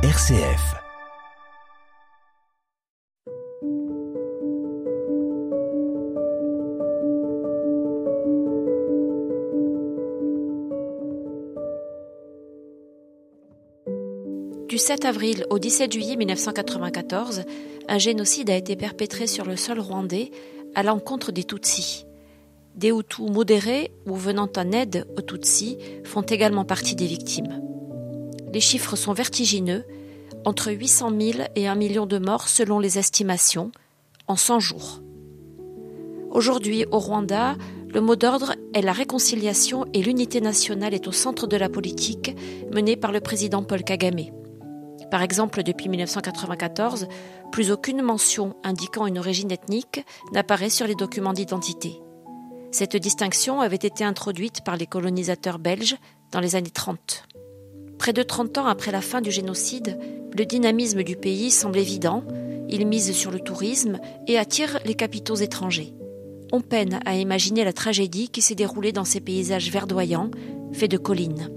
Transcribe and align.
RCF. 0.00 0.76
Du 14.68 14.78
7 14.78 15.04
avril 15.04 15.44
au 15.50 15.58
17 15.58 15.92
juillet 15.92 16.14
1994, 16.14 17.42
un 17.88 17.98
génocide 17.98 18.50
a 18.50 18.54
été 18.54 18.76
perpétré 18.76 19.26
sur 19.26 19.44
le 19.44 19.56
sol 19.56 19.80
rwandais 19.80 20.30
à 20.76 20.84
l'encontre 20.84 21.32
des 21.32 21.42
Tutsis. 21.42 22.06
Des 22.76 22.90
Hutus 22.90 23.28
modérés 23.28 23.90
ou 24.06 24.14
venant 24.14 24.48
en 24.56 24.70
aide 24.70 25.08
aux 25.16 25.22
Tutsis 25.22 25.76
font 26.04 26.22
également 26.22 26.64
partie 26.64 26.94
des 26.94 27.06
victimes. 27.06 27.67
Les 28.52 28.60
chiffres 28.60 28.96
sont 28.96 29.12
vertigineux, 29.12 29.84
entre 30.44 30.72
800 30.72 31.10
000 31.20 31.38
et 31.54 31.68
1 31.68 31.74
million 31.74 32.06
de 32.06 32.18
morts 32.18 32.48
selon 32.48 32.78
les 32.78 32.98
estimations, 32.98 33.70
en 34.26 34.36
100 34.36 34.60
jours. 34.60 35.02
Aujourd'hui, 36.30 36.84
au 36.90 36.98
Rwanda, 36.98 37.56
le 37.88 38.00
mot 38.00 38.16
d'ordre 38.16 38.54
est 38.74 38.82
la 38.82 38.92
réconciliation 38.92 39.86
et 39.94 40.02
l'unité 40.02 40.40
nationale 40.40 40.92
est 40.92 41.08
au 41.08 41.12
centre 41.12 41.46
de 41.46 41.56
la 41.56 41.68
politique 41.68 42.36
menée 42.72 42.96
par 42.96 43.12
le 43.12 43.20
président 43.20 43.62
Paul 43.62 43.82
Kagame. 43.82 44.26
Par 45.10 45.22
exemple, 45.22 45.62
depuis 45.62 45.88
1994, 45.88 47.08
plus 47.50 47.70
aucune 47.70 48.02
mention 48.02 48.54
indiquant 48.62 49.06
une 49.06 49.18
origine 49.18 49.50
ethnique 49.50 50.04
n'apparaît 50.32 50.68
sur 50.68 50.86
les 50.86 50.94
documents 50.94 51.32
d'identité. 51.32 51.98
Cette 52.70 52.96
distinction 52.96 53.62
avait 53.62 53.76
été 53.76 54.04
introduite 54.04 54.62
par 54.62 54.76
les 54.76 54.86
colonisateurs 54.86 55.58
belges 55.58 55.96
dans 56.30 56.40
les 56.40 56.56
années 56.56 56.70
30. 56.70 57.24
Près 57.98 58.12
de 58.12 58.22
30 58.22 58.58
ans 58.58 58.66
après 58.66 58.92
la 58.92 59.00
fin 59.00 59.20
du 59.20 59.30
génocide, 59.30 59.98
le 60.36 60.46
dynamisme 60.46 61.02
du 61.02 61.16
pays 61.16 61.50
semble 61.50 61.78
évident, 61.78 62.22
il 62.68 62.86
mise 62.86 63.12
sur 63.12 63.30
le 63.30 63.40
tourisme 63.40 63.98
et 64.26 64.38
attire 64.38 64.78
les 64.84 64.94
capitaux 64.94 65.34
étrangers. 65.34 65.94
On 66.52 66.60
peine 66.60 67.00
à 67.04 67.16
imaginer 67.16 67.64
la 67.64 67.72
tragédie 67.72 68.28
qui 68.28 68.40
s'est 68.40 68.54
déroulée 68.54 68.92
dans 68.92 69.04
ces 69.04 69.20
paysages 69.20 69.70
verdoyants, 69.70 70.30
faits 70.72 70.90
de 70.90 70.96
collines. 70.96 71.50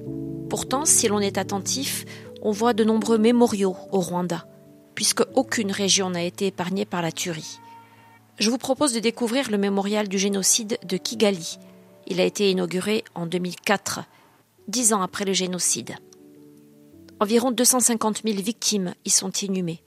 Pourtant, 0.50 0.84
si 0.84 1.08
l'on 1.08 1.20
est 1.20 1.38
attentif, 1.38 2.06
on 2.42 2.52
voit 2.52 2.74
de 2.74 2.84
nombreux 2.84 3.18
mémoriaux 3.18 3.76
au 3.92 4.00
Rwanda, 4.00 4.48
puisque 4.96 5.24
aucune 5.36 5.72
région 5.72 6.10
n'a 6.10 6.24
été 6.24 6.48
épargnée 6.48 6.86
par 6.86 7.02
la 7.02 7.12
tuerie. 7.12 7.60
Je 8.40 8.50
vous 8.50 8.58
propose 8.58 8.94
de 8.94 9.00
découvrir 9.00 9.52
le 9.52 9.58
mémorial 9.58 10.08
du 10.08 10.18
génocide 10.18 10.78
de 10.84 10.98
Kigali. 10.98 11.60
Il 12.08 12.20
a 12.20 12.26
été 12.26 12.50
inauguré 12.50 13.04
en 13.14 13.28
2004, 13.28 14.02
dix 14.68 14.92
ans 14.94 15.02
après 15.02 15.26
le 15.26 15.34
génocide. 15.34 15.96
Environ 17.22 17.52
250 17.52 18.24
000 18.26 18.42
victimes 18.42 18.96
y 19.06 19.12
sont 19.12 19.30
inhumées. 19.30 19.84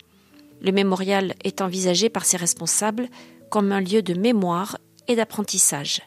Le 0.60 0.70
mémorial 0.70 1.34
est 1.42 1.62
envisagé 1.62 2.08
par 2.08 2.24
ses 2.24 2.36
responsables 2.36 3.08
comme 3.50 3.72
un 3.72 3.80
lieu 3.80 4.02
de 4.02 4.14
mémoire 4.14 4.78
et 5.08 5.16
d'apprentissage. 5.16 6.00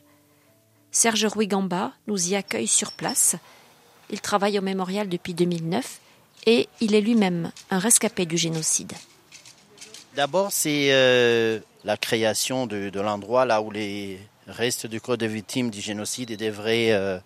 Serge 0.89 1.25
Rouigamba 1.25 1.91
nous 2.07 2.29
y 2.29 2.35
accueille 2.35 2.67
sur 2.67 2.93
place. 2.93 3.35
Il 4.09 4.21
travaille 4.21 4.57
au 4.57 4.61
mémorial 4.61 5.09
depuis 5.09 5.33
2009 5.33 5.99
et 6.45 6.69
il 6.79 6.95
est 6.95 7.01
lui-même 7.01 7.51
un 7.71 7.79
rescapé 7.79 8.25
du 8.25 8.37
génocide. 8.37 8.93
D'abord, 10.15 10.53
c'est 10.53 10.93
euh, 10.93 11.59
la 11.83 11.97
création 11.97 12.67
de, 12.67 12.89
l'endroit 13.01 13.43
là 13.43 13.61
où 13.61 13.69
les 13.69 14.17
restes 14.47 14.87
du 14.87 15.01
corps 15.01 15.17
des 15.17 15.27
victimes 15.27 15.71
du 15.71 15.81
génocide 15.81 16.37
devraient 16.37 16.93
euh, 16.93 17.19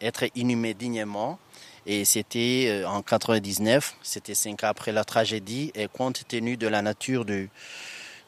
être 0.00 0.24
inhumés 0.34 0.72
dignement. 0.72 1.38
Et 1.86 2.04
c'était 2.04 2.66
euh, 2.68 2.88
en 2.88 3.02
99, 3.02 3.94
c'était 4.02 4.34
cinq 4.34 4.64
ans 4.64 4.68
après 4.68 4.92
la 4.92 5.04
tragédie, 5.04 5.70
et 5.74 5.88
compte 5.88 6.26
tenu 6.28 6.56
de 6.56 6.66
la 6.66 6.82
nature 6.82 7.24
de, 7.24 7.48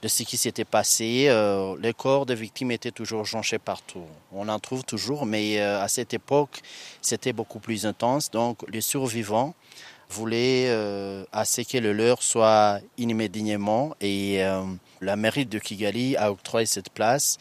de 0.03 0.09
ce 0.09 0.23
qui 0.23 0.37
s'était 0.37 0.65
passé, 0.65 1.29
les 1.81 1.93
corps 1.93 2.25
des 2.25 2.37
victimes 2.37 2.71
étaient 2.71 2.93
toujours 2.93 3.25
jonchés 3.25 3.59
partout. 3.59 4.05
On 4.33 4.49
en 4.49 4.61
trouve 4.61 4.85
toujours, 4.85 5.27
mais 5.27 5.61
à 5.61 5.89
cette 5.89 6.15
époque, 6.15 6.61
c'était 7.03 7.33
beaucoup 7.33 7.59
plus 7.59 7.85
intense. 7.85 8.31
Donc, 8.31 8.59
les 8.69 8.81
survivants 8.81 9.55
voulait 10.11 10.67
euh, 10.69 11.25
à 11.33 11.45
ce 11.45 11.61
que 11.63 11.79
le 11.79 11.93
leur 11.93 12.23
soit 12.23 12.81
immédiatement 12.97 13.95
et 14.01 14.43
euh, 14.43 14.63
la 15.01 15.17
mairie 15.17 15.47
de 15.47 15.59
Kigali 15.59 16.17
a 16.17 16.31
octroyé 16.33 16.67
cette 16.67 16.91
place 16.91 17.39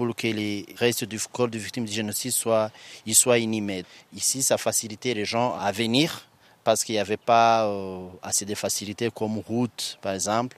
pour 0.00 0.16
que 0.16 0.28
les 0.28 0.64
restes 0.78 1.04
du 1.04 1.18
corps 1.30 1.48
de 1.48 1.58
victimes 1.58 1.84
du 1.84 1.92
génocide 1.92 2.32
soient, 2.32 2.70
y 3.04 3.12
soient 3.12 3.36
inhumés. 3.36 3.84
Ici, 4.14 4.42
ça 4.42 4.56
facilitait 4.56 5.12
les 5.12 5.26
gens 5.26 5.54
à 5.58 5.72
venir 5.72 6.26
parce 6.64 6.84
qu'il 6.84 6.94
n'y 6.94 7.00
avait 7.00 7.18
pas 7.18 7.66
euh, 7.66 8.08
assez 8.22 8.46
de 8.46 8.54
facilités 8.54 9.10
comme 9.14 9.40
route, 9.40 9.98
par 10.00 10.14
exemple. 10.14 10.56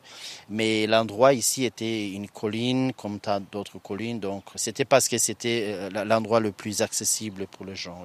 Mais 0.48 0.86
l'endroit 0.86 1.32
ici 1.32 1.64
était 1.64 2.10
une 2.10 2.28
colline, 2.28 2.92
comme 2.92 3.18
tant 3.18 3.40
d'autres 3.50 3.80
collines. 3.80 4.20
Donc, 4.20 4.44
c'était 4.54 4.84
parce 4.84 5.08
que 5.08 5.18
c'était 5.18 5.90
l'endroit 5.90 6.38
le 6.38 6.52
plus 6.52 6.80
accessible 6.80 7.48
pour 7.48 7.66
les 7.66 7.74
gens. 7.74 8.04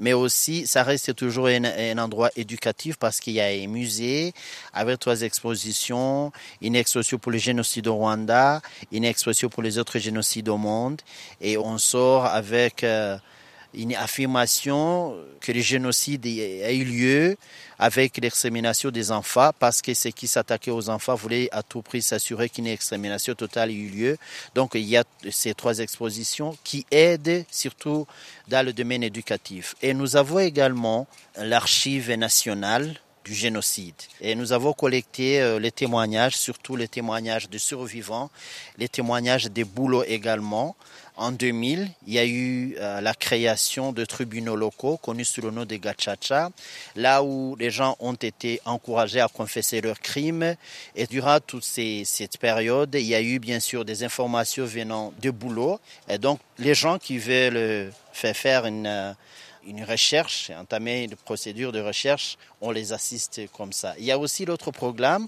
Mais 0.00 0.12
aussi 0.12 0.66
ça 0.66 0.82
reste 0.82 1.14
toujours 1.14 1.46
un, 1.46 1.98
endroit 1.98 2.30
éducatif 2.36 2.96
parce 2.96 3.20
qu'il 3.20 3.34
y 3.34 3.40
a 3.40 3.46
un 3.46 3.66
musée 3.66 4.32
avec 4.72 4.98
trois 4.98 5.22
expositions, 5.22 6.32
une 6.60 6.76
exposition 6.76 7.18
pour 7.18 7.32
le 7.32 7.38
génocide 7.38 7.88
au 7.88 7.94
Rwanda, 7.94 8.60
une 8.92 9.04
exposition 9.04 9.48
pour 9.48 9.62
les 9.62 9.78
autres 9.78 9.98
génocides 9.98 10.48
au 10.48 10.56
monde, 10.56 11.00
et 11.40 11.58
on 11.58 11.78
sort 11.78 12.26
avec 12.26 12.84
euh, 12.84 13.18
une 13.74 13.94
affirmation 13.94 15.16
que 15.40 15.52
le 15.52 15.60
génocide 15.60 16.26
a 16.26 16.72
eu 16.72 16.84
lieu 16.84 17.36
avec 17.78 18.16
l'extermination 18.16 18.90
des 18.90 19.12
enfants 19.12 19.50
parce 19.58 19.82
que 19.82 19.94
ceux 19.94 20.10
qui 20.10 20.26
s'attaquaient 20.26 20.70
aux 20.70 20.88
enfants 20.88 21.14
voulaient 21.14 21.48
à 21.52 21.62
tout 21.62 21.82
prix 21.82 22.02
s'assurer 22.02 22.48
qu'une 22.48 22.66
extermination 22.66 23.34
totale 23.34 23.70
ait 23.70 23.74
eu 23.74 23.88
lieu. 23.88 24.18
Donc 24.54 24.72
il 24.74 24.82
y 24.82 24.96
a 24.96 25.04
ces 25.30 25.54
trois 25.54 25.78
expositions 25.78 26.56
qui 26.64 26.86
aident 26.90 27.44
surtout 27.50 28.06
dans 28.48 28.64
le 28.64 28.72
domaine 28.72 29.02
éducatif. 29.02 29.74
Et 29.82 29.94
nous 29.94 30.16
avons 30.16 30.38
également 30.38 31.06
l'archive 31.36 32.10
nationale 32.12 32.98
du 33.28 33.34
génocide. 33.34 33.94
Et 34.22 34.34
nous 34.34 34.52
avons 34.52 34.72
collecté 34.72 35.40
euh, 35.42 35.58
les 35.58 35.70
témoignages, 35.70 36.36
surtout 36.36 36.76
les 36.76 36.88
témoignages 36.88 37.50
de 37.50 37.58
survivants, 37.58 38.30
les 38.78 38.88
témoignages 38.88 39.46
des 39.46 39.64
boulots 39.64 40.04
également. 40.04 40.76
En 41.18 41.32
2000, 41.32 41.90
il 42.06 42.12
y 42.12 42.18
a 42.20 42.24
eu 42.24 42.76
euh, 42.78 43.00
la 43.00 43.12
création 43.12 43.90
de 43.90 44.04
tribunaux 44.04 44.54
locaux 44.54 44.98
connus 44.98 45.24
sous 45.24 45.40
le 45.40 45.50
nom 45.50 45.64
de 45.64 45.74
Gachacha, 45.74 46.50
là 46.94 47.24
où 47.24 47.56
les 47.58 47.72
gens 47.72 47.96
ont 47.98 48.14
été 48.14 48.60
encouragés 48.64 49.20
à 49.20 49.26
confesser 49.26 49.80
leurs 49.80 49.98
crimes. 49.98 50.54
Et 50.94 51.08
durant 51.08 51.40
toute 51.40 51.64
cette 51.64 52.38
période, 52.38 52.94
il 52.94 53.02
y 53.02 53.16
a 53.16 53.20
eu 53.20 53.40
bien 53.40 53.58
sûr 53.58 53.84
des 53.84 54.04
informations 54.04 54.64
venant 54.64 55.12
de 55.20 55.30
boulot. 55.32 55.80
Et 56.08 56.18
donc, 56.18 56.38
les 56.56 56.74
gens 56.74 56.98
qui 56.98 57.18
veulent 57.18 57.92
faire 58.12 58.36
faire 58.36 58.66
une 58.66 58.86
euh, 58.86 59.12
une 59.66 59.84
recherche, 59.84 60.50
entamer 60.50 61.02
une 61.02 61.16
procédure 61.16 61.72
de 61.72 61.80
recherche, 61.80 62.38
on 62.60 62.70
les 62.70 62.92
assiste 62.92 63.40
comme 63.52 63.72
ça. 63.72 63.94
Il 63.98 64.04
y 64.04 64.12
a 64.12 64.18
aussi 64.18 64.44
l'autre 64.44 64.70
programme 64.70 65.26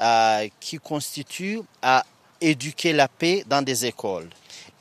euh, 0.00 0.48
qui 0.58 0.78
constitue 0.78 1.60
à 1.82 2.04
éduquer 2.40 2.94
la 2.94 3.06
paix 3.06 3.44
dans 3.46 3.62
des 3.62 3.84
écoles 3.84 4.28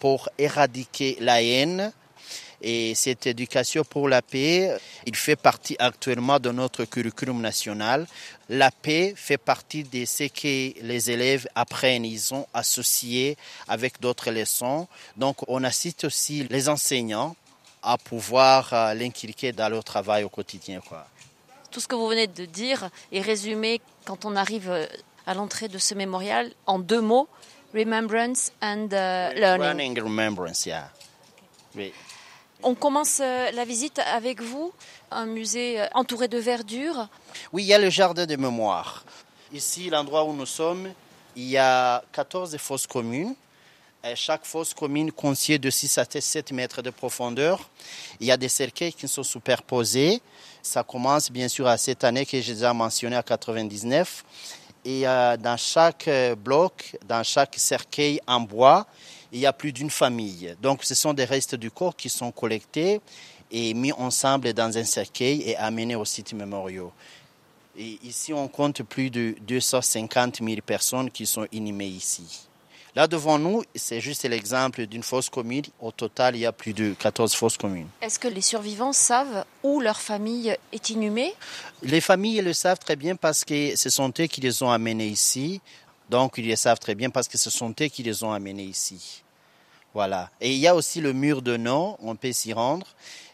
pour 0.06 0.30
éradiquer 0.38 1.18
la 1.20 1.42
haine. 1.42 1.92
Et 2.62 2.94
cette 2.94 3.26
éducation 3.26 3.84
pour 3.84 4.08
la 4.08 4.22
paix, 4.22 4.78
il 5.08 5.16
fait 5.16 5.36
partie 5.36 5.76
actuellement 5.80 6.40
de 6.40 6.52
notre 6.52 6.86
curriculum 6.86 7.42
national. 7.42 8.06
La 8.48 8.70
paix 8.70 9.16
fait 9.18 9.40
partie 9.40 9.84
de 9.84 10.06
ce 10.06 10.26
que 10.26 10.80
les 10.80 11.10
élèves 11.10 11.48
apprennent. 11.56 12.06
Ils 12.06 12.20
sont 12.20 12.46
associés 12.54 13.36
avec 13.68 14.00
d'autres 14.00 14.30
leçons. 14.30 14.88
Donc, 15.18 15.38
on 15.48 15.64
assiste 15.64 16.04
aussi 16.04 16.46
les 16.52 16.70
enseignants 16.70 17.36
à 17.82 17.98
pouvoir 17.98 18.72
euh, 18.74 18.94
l'inculquer 18.94 19.54
dans 19.54 19.70
leur 19.70 19.84
travail 19.84 20.24
au 20.24 20.30
quotidien. 20.30 20.82
Tout 21.72 21.80
ce 21.80 21.88
que 21.88 21.96
vous 21.96 22.08
venez 22.08 22.28
de 22.28 22.46
dire 22.46 22.92
est 23.12 23.22
résumé 23.22 23.82
quand 24.06 24.24
on 24.24 24.36
arrive 24.36 24.70
euh, 24.70 24.86
à 25.26 25.34
l'entrée 25.34 25.68
de 25.68 25.80
ce 25.80 25.96
mémorial 25.96 26.52
en 26.68 26.78
deux 26.78 27.02
mots 27.02 27.28
remembrance 27.76 28.52
and 28.62 28.88
uh, 28.92 29.38
learning. 29.40 30.00
remembrance, 30.00 30.66
yeah. 30.66 30.90
Oui. 31.76 31.94
On 32.64 32.74
commence 32.74 33.20
euh, 33.22 33.52
la 33.52 33.66
visite 33.66 34.00
avec 34.00 34.42
vous, 34.42 34.74
un 35.12 35.26
musée 35.26 35.86
entouré 35.94 36.28
de 36.28 36.38
verdure. 36.40 37.10
Oui, 37.52 37.64
il 37.64 37.68
y 37.68 37.74
a 37.74 37.78
le 37.78 37.90
jardin 37.90 38.26
de 38.26 38.36
mémoire. 38.38 39.04
Ici, 39.54 39.90
l'endroit 39.90 40.24
où 40.24 40.34
nous 40.34 40.46
sommes, 40.46 40.92
il 41.36 41.44
y 41.44 41.58
a 41.58 42.04
14 42.14 42.58
fosses 42.58 42.88
communes 42.88 43.36
chaque 44.14 44.46
fosse 44.46 44.74
commune 44.74 45.12
contient 45.12 45.58
de 45.58 45.70
6 45.70 45.98
à 45.98 46.06
7 46.06 46.52
mètres 46.52 46.84
de 46.84 46.92
profondeur. 46.92 47.68
Il 48.20 48.28
y 48.28 48.32
a 48.32 48.38
des 48.38 48.50
cercueils 48.50 48.94
qui 48.94 49.08
sont 49.08 49.24
superposés. 49.24 50.22
Ça 50.62 50.84
commence 50.84 51.32
bien 51.32 51.48
sûr 51.48 51.66
à 51.66 51.78
cette 51.78 52.04
année 52.04 52.26
que 52.26 52.40
j'ai 52.40 52.54
déjà 52.54 52.74
mentionné 52.74 53.16
à 53.16 53.24
99. 53.24 54.24
Et 54.86 55.08
euh, 55.08 55.36
dans 55.36 55.58
chaque 55.58 56.08
euh, 56.08 56.36
bloc, 56.36 56.96
dans 57.08 57.24
chaque 57.24 57.56
cercueil 57.58 58.22
en 58.28 58.40
bois, 58.40 58.86
il 59.32 59.40
y 59.40 59.48
a 59.48 59.52
plus 59.52 59.74
d'une 59.74 59.90
famille. 59.90 60.56
Donc 60.62 60.84
ce 60.84 60.94
sont 60.94 61.12
des 61.12 61.26
restes 61.26 61.56
du 61.56 61.72
corps 61.72 61.96
qui 61.96 62.08
sont 62.08 62.32
collectés 62.32 63.02
et 63.52 63.74
mis 63.74 63.92
ensemble 63.94 64.54
dans 64.54 64.78
un 64.78 64.84
cercueil 64.84 65.42
et 65.42 65.58
amenés 65.58 65.96
au 65.96 66.06
site 66.06 66.34
mémoriaux. 66.34 66.92
Et 67.76 68.00
ici, 68.04 68.32
on 68.32 68.48
compte 68.48 68.84
plus 68.84 69.10
de 69.10 69.36
250 69.42 70.38
000 70.42 70.62
personnes 70.66 71.10
qui 71.10 71.26
sont 71.26 71.48
inhumées 71.52 71.88
ici. 71.88 72.48
Là 72.96 73.08
devant 73.08 73.38
nous, 73.38 73.62
c'est 73.76 74.00
juste 74.00 74.24
l'exemple 74.24 74.86
d'une 74.86 75.04
fosse 75.04 75.30
commune. 75.30 75.66
Au 75.82 75.92
total, 75.92 76.38
il 76.38 76.40
y 76.40 76.46
a 76.46 76.54
plus 76.54 76.74
de 76.74 76.94
14 76.98 77.36
fosses 77.36 77.58
communes. 77.58 77.90
Est-ce 78.02 78.18
que 78.18 78.30
les 78.30 78.40
survivants 78.40 78.94
savent 78.94 79.44
où 79.64 79.82
leur 79.82 80.00
famille 80.00 80.56
est 80.72 80.90
inhumée? 80.90 81.34
Les 81.84 82.00
familles 82.00 82.42
le 82.42 82.54
savent 82.54 82.80
très 82.80 82.96
bien 82.96 83.18
parce 83.18 83.44
que 83.44 83.76
ce 83.76 83.90
sont 83.90 84.14
eux 84.18 84.28
qui 84.28 84.40
les 84.40 84.64
ont 84.64 84.72
amenés 84.72 85.08
ici. 85.08 85.60
Donc, 86.10 86.36
ils 86.38 86.48
le 86.48 86.56
savent 86.56 86.80
très 86.80 86.96
bien 86.96 87.10
parce 87.10 87.28
que 87.28 87.38
ce 87.38 87.50
sont 87.50 87.76
eux 87.82 87.88
qui 87.88 88.02
les 88.02 88.24
ont 88.24 88.32
amenés 88.32 88.64
ici. 88.64 89.24
Voilà. 89.94 90.30
Et 90.40 90.54
il 90.54 90.60
y 90.60 90.68
a 90.68 90.76
aussi 90.76 91.02
le 91.02 91.12
mur 91.12 91.42
de 91.42 91.58
noms, 91.58 91.98
on 92.02 92.16
peut 92.16 92.32
s'y 92.32 92.54
rendre. 92.54 92.88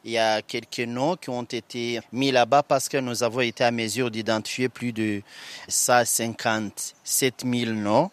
Il 0.04 0.12
y 0.12 0.18
a 0.18 0.42
quelques 0.42 0.80
noms 0.80 1.16
qui 1.16 1.30
ont 1.30 1.44
été 1.44 2.00
mis 2.12 2.32
là-bas 2.32 2.64
parce 2.64 2.90
que 2.90 2.98
nous 2.98 3.22
avons 3.22 3.42
été 3.42 3.64
à 3.64 3.72
mesure 3.72 4.10
d'identifier 4.10 4.70
plus 4.70 4.92
de 4.92 5.22
157 5.68 7.44
000 7.46 7.72
noms. 7.74 8.10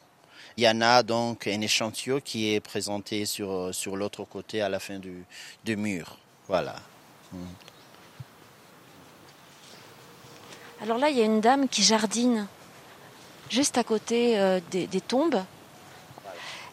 Il 0.59 0.65
y 0.65 0.69
en 0.69 0.81
a 0.81 1.05
donc 1.05 1.47
un 1.47 1.61
échantillon 1.61 2.21
qui 2.21 2.53
est 2.53 2.59
présenté 2.59 3.27
sur, 3.27 3.73
sur 3.73 3.97
l'autre 3.97 4.25
côté 4.25 4.61
à 4.61 4.69
la 4.69 4.81
fin 4.81 4.99
du, 4.99 5.25
du 5.65 5.77
mur. 5.77 6.19
Voilà. 6.49 6.75
Hmm. 7.31 7.45
Alors 10.83 10.99
là, 10.99 11.11
il 11.11 11.17
y 11.17 11.21
a 11.21 11.25
une 11.25 11.41
dame 11.41 11.69
qui 11.69 11.85
jardine 11.85 12.49
juste 13.49 13.79
à 13.79 13.85
côté 13.85 14.37
euh, 14.37 14.59
des, 14.73 14.89
des 14.89 15.01
tombes. 15.01 15.45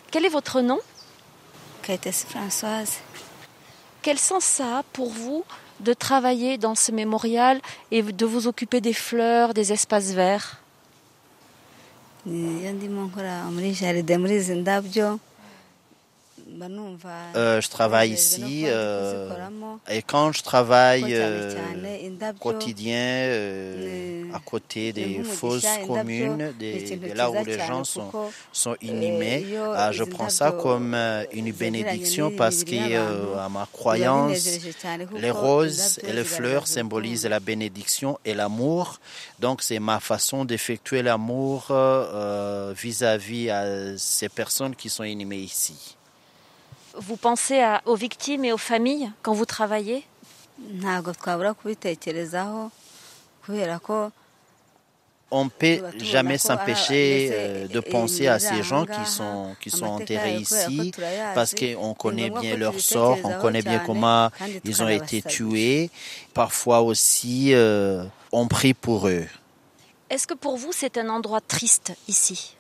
Quel 0.10 0.26
est 0.26 0.30
votre 0.30 0.62
nom? 0.62 0.80
Françoise. 2.28 2.94
Quel 4.02 4.18
sens 4.18 4.46
ça 4.46 4.80
a 4.80 4.84
pour 4.94 5.12
vous 5.12 5.46
de 5.82 5.94
travailler 5.94 6.58
dans 6.58 6.74
ce 6.74 6.92
mémorial 6.92 7.62
et 7.92 8.02
de 8.02 8.26
vous 8.26 8.48
occuper 8.48 8.82
des 8.82 8.94
fleurs, 8.94 9.54
des 9.54 9.74
espaces 9.74 10.10
verts? 10.10 10.60
iyo 12.26 12.74
ndimo 12.74 13.06
nkora 13.08 13.46
muri 13.54 13.72
jaride 13.80 14.18
muri 14.18 14.36
izi 14.42 14.56
ndabyo 14.62 15.20
euh, 17.36 17.62
je 17.62 17.70
travaille 17.70 18.12
ici 18.12 18.64
euh, 18.66 19.30
et 19.90 20.02
quand 20.02 20.32
je 20.32 20.42
travaille 20.42 21.14
euh, 21.16 21.54
quotidien 22.40 23.30
à 24.34 24.40
côté 24.40 24.94
des 24.94 25.24
fosses 25.24 25.66
communes, 25.88 26.54
de 26.60 27.14
là 27.14 27.30
où 27.30 27.44
les 27.46 27.60
gens 27.60 27.84
sont, 27.84 28.12
sont 28.52 28.76
inhumés, 28.82 29.46
ah, 29.76 29.92
je 29.92 30.04
prends 30.04 30.30
ça 30.30 30.52
comme 30.52 30.96
une 31.32 31.52
bénédiction 31.52 32.32
parce 32.32 32.64
que 32.64 33.38
à 33.38 33.50
ma 33.50 33.68
croyance, 33.72 34.48
les 35.14 35.32
roses 35.32 36.00
et 36.08 36.14
les 36.14 36.24
fleurs 36.24 36.68
symbolisent 36.68 37.26
la 37.26 37.40
bénédiction 37.40 38.18
et 38.24 38.34
l'amour. 38.34 39.00
Donc 39.40 39.62
c'est 39.62 39.80
ma 39.80 40.00
façon 40.00 40.46
d'effectuer 40.46 41.02
l'amour 41.02 41.68
vis-à-vis 42.76 43.50
à 43.50 43.98
ces 43.98 44.30
personnes 44.30 44.76
qui 44.76 44.90
sont 44.90 45.04
inhumées 45.04 45.40
ici. 45.40 45.95
Vous 46.98 47.18
pensez 47.18 47.60
à, 47.60 47.82
aux 47.86 47.96
victimes 47.96 48.46
et 48.46 48.54
aux 48.54 48.58
familles 48.58 49.12
quand 49.22 49.34
vous 49.34 49.46
travaillez? 49.46 50.06
On 55.32 55.46
ne 55.46 55.50
peut 55.50 55.82
jamais 55.98 56.38
s'empêcher 56.38 57.30
euh, 57.34 57.68
de 57.68 57.80
penser 57.80 58.28
à 58.28 58.40
ces 58.40 58.64
gens 58.64 58.86
qui 58.86 59.06
sont, 59.06 59.56
qui 59.60 59.70
sont 59.70 59.86
enterrés 59.86 60.36
ici 60.36 60.92
parce 61.34 61.54
qu'on 61.54 61.94
connaît 61.94 62.30
bien 62.30 62.56
leur 62.56 62.80
sort, 62.80 63.18
on 63.24 63.34
connaît 63.42 63.64
bien 63.64 63.80
comment 63.80 64.30
ils 64.64 64.84
ont 64.84 64.88
été 64.88 65.22
tués. 65.22 65.90
Parfois 66.34 66.82
aussi, 66.82 67.54
euh, 67.54 68.06
on 68.32 68.48
prie 68.48 68.74
pour 68.74 69.08
eux. 69.10 69.26
Est-ce 70.10 70.28
que 70.28 70.36
pour 70.36 70.58
vous, 70.58 70.72
c'est 70.72 70.98
un 70.98 71.10
endroit 71.10 71.42
triste 71.42 71.94
ici? 72.08 72.56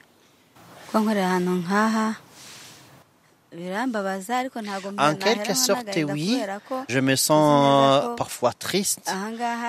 En 4.98 5.16
quelque 5.16 5.54
sorte, 5.54 5.98
oui. 6.08 6.42
Je 6.90 7.00
me 7.00 7.16
sens 7.16 8.16
parfois 8.18 8.54
triste 8.54 9.12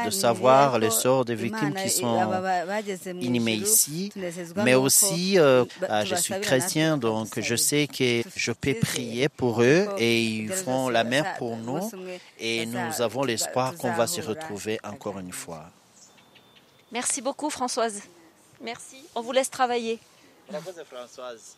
de 0.05 0.11
savoir 0.11 0.79
le 0.79 0.91
sort 0.91 1.25
des 1.25 1.35
victimes 1.35 1.75
qui 1.75 1.91
sont 1.91 2.21
inhumées 3.21 3.55
ici, 3.55 4.13
mais 4.57 4.75
aussi, 4.75 5.39
euh, 5.39 5.65
ah, 5.89 6.05
je 6.05 6.15
suis 6.15 6.39
chrétien, 6.41 6.97
donc 6.97 7.41
je 7.41 7.57
sais 7.57 7.87
que 7.87 8.23
je 8.35 8.53
peux 8.53 8.75
prier 8.75 9.29
pour 9.29 9.63
eux 9.63 9.87
et 9.99 10.23
ils 10.23 10.53
font 10.53 10.89
la 10.89 11.05
même 11.05 11.27
pour 11.39 11.57
nous 11.57 11.91
et 12.39 12.67
nous 12.67 13.03
avons 13.03 13.25
l'espoir 13.25 13.75
qu'on 13.77 13.93
va 13.93 14.07
se 14.07 14.21
retrouver 14.21 14.79
encore 14.85 15.19
une 15.19 15.33
fois. 15.33 15.65
Merci 16.93 17.21
beaucoup, 17.21 17.51
Françoise. 17.51 18.03
Merci. 18.61 19.05
On 19.15 19.21
vous 19.21 19.33
laisse 19.33 19.51
travailler. 19.51 19.99
Françoise. 20.91 21.57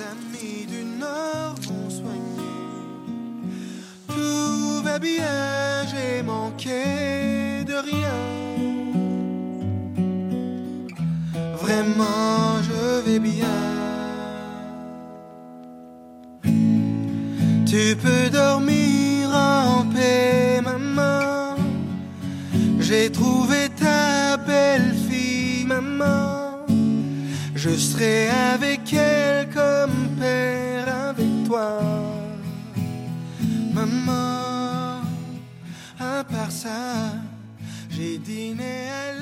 Amis 0.00 0.66
du 0.66 0.84
Nord 0.84 1.54
vont 1.62 1.90
soigner. 1.90 2.54
Tout 4.08 4.82
va 4.82 4.98
bien, 4.98 5.84
j'ai 5.90 6.22
manqué 6.22 7.64
de 7.64 7.74
rien. 7.74 8.20
Vraiment, 11.60 12.62
je 12.62 13.00
vais 13.06 13.18
bien. 13.18 13.58
Tu 17.66 17.96
peux 17.96 18.30
dormir 18.30 19.30
en 19.30 19.84
paix, 19.94 20.60
maman. 20.62 21.56
J'ai 22.78 23.10
trouvé 23.10 23.68
ta 23.76 24.36
belle 24.36 24.94
fille, 25.08 25.64
maman. 25.66 26.44
Je 27.54 27.70
serai 27.70 28.28
avec 28.28 28.83
ça, 36.64 37.12
j'ai 37.90 38.16
dîné 38.16 38.88
à 38.88 39.12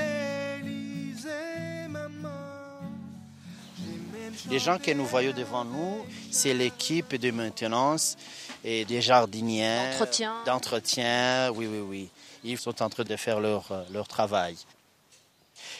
l'Élysée, 0.61 1.89
maman. 1.89 2.29
Les 4.49 4.61
gens 4.61 4.79
que 4.79 4.93
nous 4.93 5.07
voyons 5.07 5.33
devant 5.33 5.65
nous, 5.65 6.07
c'est 6.31 6.55
l'équipe 6.55 7.17
de 7.17 7.33
maintenance 7.33 8.17
et 8.63 8.85
des 8.85 9.01
jardiniers. 9.03 9.91
D'entretien. 9.91 10.35
D'entretien, 10.47 11.51
oui, 11.51 11.67
oui, 11.67 11.81
oui. 11.81 12.11
Ils 12.45 12.59
sont 12.59 12.81
en 12.81 12.89
train 12.89 13.03
de 13.03 13.17
faire 13.17 13.41
leur, 13.41 13.73
euh, 13.73 13.83
leur 13.93 14.07
travail. 14.07 14.57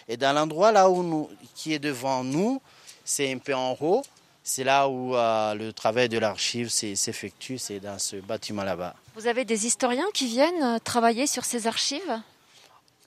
Et 0.09 0.17
dans 0.17 0.33
l'endroit 0.33 0.73
là 0.73 0.91
où 0.91 1.05
nous, 1.05 1.31
qui 1.55 1.75
est 1.75 1.79
devant 1.79 2.25
nous, 2.25 2.61
c'est 3.05 3.33
un 3.33 3.39
peu 3.39 3.55
en 3.55 3.77
haut. 3.81 4.03
C'est 4.45 4.65
là 4.65 4.89
où 4.89 5.15
euh, 5.15 5.55
le 5.55 5.73
travail 5.73 6.09
de 6.09 6.19
l'archive 6.19 6.69
s'effectue, 6.69 7.59
c'est 7.59 7.79
dans 7.79 7.99
ce 7.99 8.17
bâtiment 8.17 8.65
là-bas. 8.65 8.95
Vous 9.15 9.27
avez 9.27 9.45
des 9.45 9.67
historiens 9.67 10.07
qui 10.13 10.27
viennent 10.27 10.63
euh, 10.63 10.79
travailler 10.79 11.27
sur 11.27 11.45
ces 11.45 11.67
archives? 11.67 12.21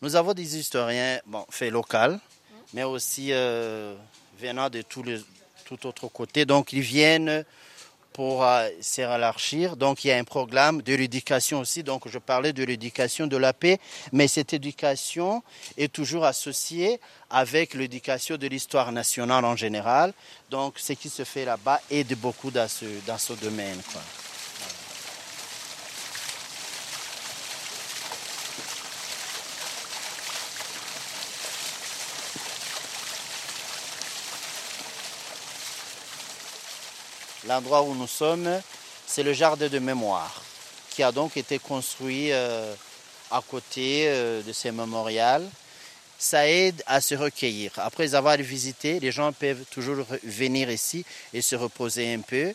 Nous 0.02 0.16
avons 0.16 0.34
des 0.34 0.58
historiens, 0.58 1.20
bon, 1.26 1.46
faits 1.50 1.72
locaux, 1.72 2.18
mais 2.74 2.84
aussi 2.84 3.32
venant 4.40 4.70
de 4.70 4.84
les, 5.06 5.22
tout 5.66 5.88
autre 5.88 6.08
côté. 6.08 6.46
Donc 6.46 6.74
ils 6.74 6.82
viennent 6.82 7.44
pour 8.16 8.48
s'élargir. 8.80 9.76
Donc 9.76 10.06
il 10.06 10.08
y 10.08 10.12
a 10.12 10.18
un 10.18 10.24
programme 10.24 10.82
de 10.82 10.96
l'éducation 10.96 11.60
aussi. 11.60 11.84
Donc 11.84 12.08
je 12.08 12.18
parlais 12.18 12.54
de 12.54 12.64
l'éducation 12.64 13.28
de 13.28 13.36
la 13.36 13.52
paix, 13.52 13.78
mais 14.14 14.30
cette 14.30 14.54
éducation 14.54 15.44
est 15.78 15.92
toujours 15.92 16.24
associée 16.24 17.02
avec 17.30 17.74
l'éducation 17.74 18.38
de 18.38 18.48
l'histoire 18.48 18.94
nationale 18.94 19.44
en 19.44 19.58
général. 19.58 20.14
Donc 20.50 20.80
ce 20.80 20.94
qui 20.94 21.10
se 21.10 21.26
fait 21.26 21.44
là-bas 21.44 21.82
aide 21.92 22.18
beaucoup 22.18 22.52
dans 22.52 22.70
ce, 22.70 22.86
dans 23.06 23.18
ce 23.18 23.34
domaine. 23.34 23.82
L'endroit 37.48 37.84
où 37.84 37.94
nous 37.94 38.08
sommes, 38.08 38.50
c'est 39.06 39.22
le 39.22 39.34
jardin 39.34 39.68
de 39.68 39.78
mémoire 39.80 40.44
qui 40.90 41.04
a 41.04 41.12
donc 41.12 41.38
été 41.38 41.60
construit 41.60 42.32
euh, 42.32 42.74
à 43.30 43.42
côté 43.48 44.06
euh, 44.08 44.42
de 44.42 44.52
ces 44.52 44.72
mémorials. 44.72 45.48
Ça 46.18 46.48
aide 46.48 46.82
à 46.88 47.02
se 47.02 47.14
recueillir. 47.14 47.72
Après 47.78 48.16
avoir 48.16 48.38
visité, 48.38 49.00
les 49.00 49.12
gens 49.12 49.32
peuvent 49.32 49.66
toujours 49.70 50.06
venir 50.24 50.72
ici 50.72 51.06
et 51.34 51.42
se 51.42 51.56
reposer 51.56 52.14
un 52.14 52.22
peu. 52.22 52.54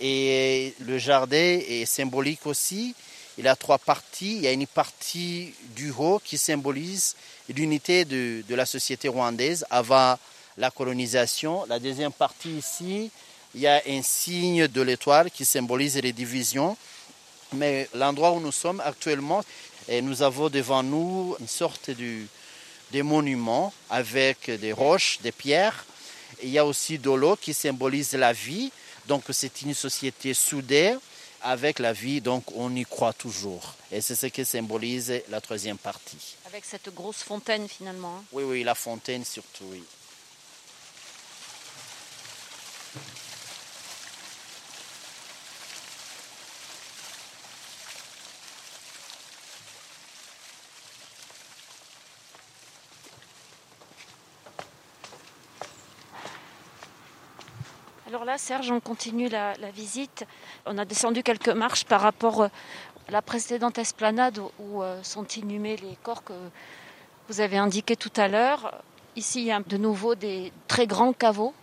Et 0.00 0.74
le 0.80 0.98
jardin 0.98 1.60
est 1.68 1.84
symbolique 1.84 2.46
aussi. 2.46 2.94
Il 3.38 3.46
a 3.46 3.54
trois 3.54 3.78
parties. 3.78 4.36
Il 4.36 4.42
y 4.42 4.48
a 4.48 4.52
une 4.52 4.66
partie 4.66 5.54
du 5.76 5.92
haut 5.96 6.20
qui 6.24 6.38
symbolise 6.38 7.14
l'unité 7.50 8.04
de, 8.04 8.42
de 8.48 8.54
la 8.54 8.66
société 8.66 9.06
rwandaise 9.06 9.64
avant 9.70 10.18
la 10.56 10.70
colonisation. 10.70 11.66
La 11.68 11.78
deuxième 11.78 12.12
partie 12.12 12.56
ici, 12.56 13.10
il 13.54 13.60
y 13.60 13.66
a 13.66 13.82
un 13.86 14.02
signe 14.02 14.66
de 14.66 14.82
l'étoile 14.82 15.30
qui 15.30 15.44
symbolise 15.44 15.96
les 15.96 16.12
divisions. 16.12 16.76
Mais 17.52 17.88
l'endroit 17.94 18.32
où 18.32 18.40
nous 18.40 18.52
sommes 18.52 18.80
actuellement, 18.84 19.44
et 19.86 20.02
nous 20.02 20.22
avons 20.22 20.48
devant 20.48 20.82
nous 20.82 21.36
une 21.38 21.46
sorte 21.46 21.90
de, 21.90 22.22
de 22.92 23.02
monument 23.02 23.72
avec 23.90 24.50
des 24.50 24.72
roches, 24.72 25.18
des 25.22 25.30
pierres. 25.30 25.84
il 26.42 26.48
y 26.48 26.58
a 26.58 26.66
aussi 26.66 26.98
de 26.98 27.10
l'eau 27.10 27.36
qui 27.36 27.54
symbolise 27.54 28.12
la 28.14 28.32
vie. 28.32 28.72
Donc 29.06 29.24
c'est 29.30 29.62
une 29.62 29.74
société 29.74 30.34
soudée 30.34 30.96
avec 31.42 31.78
la 31.78 31.92
vie, 31.92 32.22
donc 32.22 32.44
on 32.56 32.74
y 32.74 32.84
croit 32.84 33.12
toujours. 33.12 33.74
Et 33.92 34.00
c'est 34.00 34.14
ce 34.14 34.26
que 34.26 34.44
symbolise 34.44 35.12
la 35.28 35.40
troisième 35.40 35.76
partie. 35.76 36.36
Avec 36.46 36.64
cette 36.64 36.92
grosse 36.94 37.22
fontaine 37.22 37.68
finalement. 37.68 38.16
Hein. 38.16 38.24
Oui, 38.32 38.44
oui, 38.44 38.64
la 38.64 38.74
fontaine 38.74 39.24
surtout, 39.24 39.64
oui. 39.70 39.84
Serge, 58.44 58.70
on 58.70 58.80
continue 58.80 59.30
la, 59.30 59.54
visite. 59.74 60.26
On 60.66 60.76
a 60.76 60.84
descendu 60.84 61.22
quelques 61.22 61.48
marches 61.48 61.86
par 61.86 62.02
rapport 62.02 62.42
à 62.42 62.50
la 63.08 63.22
précédente 63.22 63.78
esplanade 63.78 64.38
où 64.58 64.82
euh, 64.82 65.02
sont 65.02 65.24
inhumés 65.24 65.76
les 65.78 65.96
corps 66.02 66.22
que 66.22 66.34
vous 67.30 67.40
avez 67.40 67.56
indiqués 67.56 67.96
tout 67.96 68.12
à 68.16 68.28
l'heure. 68.28 68.82
Ici, 69.16 69.40
il 69.40 69.46
y 69.46 69.50
a 69.50 69.60
de 69.60 69.78
nouveau 69.78 70.14
des 70.14 70.52
très 70.68 70.86
grands 70.86 71.14
caveaux. 71.14 71.54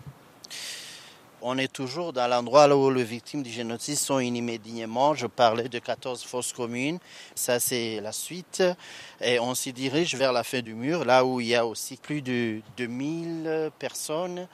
On 1.44 1.60
est 1.60 1.72
toujours 1.72 2.14
dans 2.14 2.28
l'endroit 2.28 2.68
où 2.76 2.90
les 2.90 3.04
victimes 3.04 3.44
du 3.44 3.52
génocide 3.52 3.98
sont 3.98 4.18
inhumées 4.18 4.58
dignement. 4.58 5.14
Je 5.14 5.28
parlais 5.28 5.70
de 5.70 5.78
14 5.78 6.24
fosses 6.24 6.52
communes. 6.52 6.98
Ça, 7.36 7.60
c'est 7.60 8.02
la 8.02 8.12
suite. 8.12 8.64
Et 9.22 9.40
on 9.40 9.54
s'y 9.54 9.72
dirige 9.72 10.16
vers 10.16 10.34
la 10.34 10.44
fin 10.44 10.62
du 10.62 10.74
mur, 10.74 11.06
là 11.06 11.24
où 11.26 11.40
il 11.42 11.48
y 11.50 11.56
a 11.56 11.64
aussi 11.64 11.98
plus 11.98 12.24
de 12.24 12.60
2000 12.78 13.70
personnes 13.78 14.48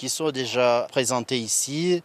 qui 0.00 0.08
sont 0.08 0.30
déjà 0.30 0.86
présentés 0.90 1.38
ici. 1.38 2.02